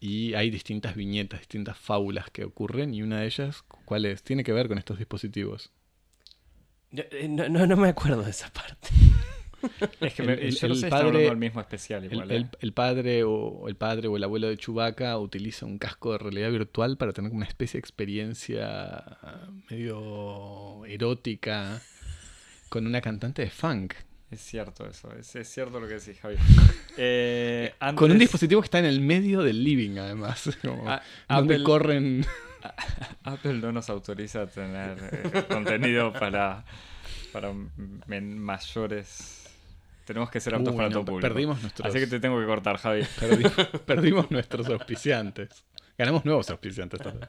[0.00, 4.22] Y hay distintas viñetas, distintas fábulas que ocurren y una de ellas, ¿cuál es?
[4.22, 5.70] Tiene que ver con estos dispositivos.
[6.92, 8.88] Eh, no, no, no me acuerdo de esa parte.
[10.00, 12.30] Es que me- el- yo no el sé padre- mismo especial El, igual.
[12.30, 12.48] el- eh.
[12.60, 16.50] el padre o el padre o el abuelo de Chewbacca utiliza un casco de realidad
[16.50, 19.18] virtual para tener una especie de experiencia
[19.70, 21.80] medio erótica
[22.68, 23.94] con una cantante de funk.
[24.30, 26.36] Es cierto eso, es, es cierto lo que decís, Javi.
[26.96, 30.48] Eh, Con un dispositivo que está en el medio del living, además.
[30.62, 32.26] como Ah, donde Apple- corren.
[33.24, 34.96] Apple no nos autoriza a tener
[35.34, 36.64] eh, contenido para,
[37.32, 37.52] para
[38.06, 39.43] mayores.
[40.04, 41.28] Tenemos que ser aptos Uy, para no, todo público.
[41.28, 43.00] perdimos nuestros, Así que te tengo que cortar, Javi.
[43.20, 45.64] perdi- perdimos nuestros auspiciantes.
[45.96, 47.28] Ganamos nuevos auspiciantes tal vez.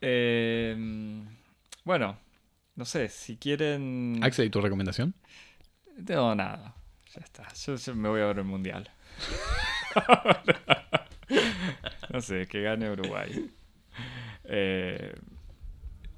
[0.00, 0.74] Eh,
[1.84, 2.18] bueno,
[2.76, 4.20] no sé, si quieren...
[4.22, 5.14] Axel, ¿y tu recomendación?
[6.08, 6.74] No, nada.
[7.14, 7.46] Ya está.
[7.54, 8.88] Yo, yo me voy a ver el mundial.
[12.10, 13.50] no sé, que gane Uruguay.
[14.44, 15.14] Eh,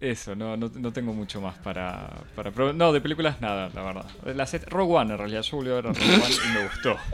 [0.01, 2.51] eso, no, no, no tengo mucho más para, para.
[2.73, 4.05] No, de películas nada, la verdad.
[4.35, 5.43] La set- Rogue One, en realidad.
[5.43, 6.97] Yo volví a ver a Rogue One y me gustó.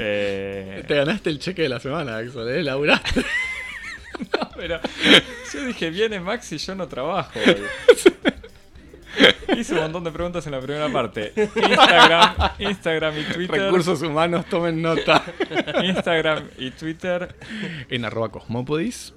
[0.00, 2.62] Eh, Te ganaste el cheque de la semana, Axel, ¿eh?
[2.62, 3.24] Laburaste.
[4.56, 4.80] Pero
[5.52, 7.38] yo dije, viene Max y yo no trabajo.
[9.56, 11.32] Hice un montón de preguntas en la primera parte.
[11.36, 13.60] Instagram, Instagram y Twitter.
[13.60, 15.24] Recursos humanos, tomen nota.
[15.82, 17.34] Instagram y Twitter.
[17.90, 19.14] En arroba cosmopodis.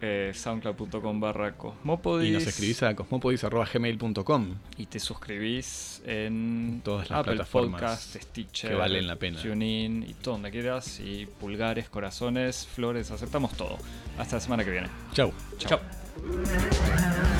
[0.00, 2.30] Eh, soundcloud.com barra cosmopodis.
[2.30, 4.54] Y nos escribís a cosmopodis.gmail.com.
[4.76, 9.40] Y te suscribís en Todas las Apple plataformas Podcast, Stitcher, que valen la pena.
[9.40, 11.00] TuneIn y todo donde quieras.
[11.00, 13.76] Y pulgares, corazones, flores, aceptamos todo.
[14.18, 14.88] Hasta la semana que viene.
[15.12, 15.32] Chau.
[15.58, 15.80] Chao.
[15.80, 17.39] Chao.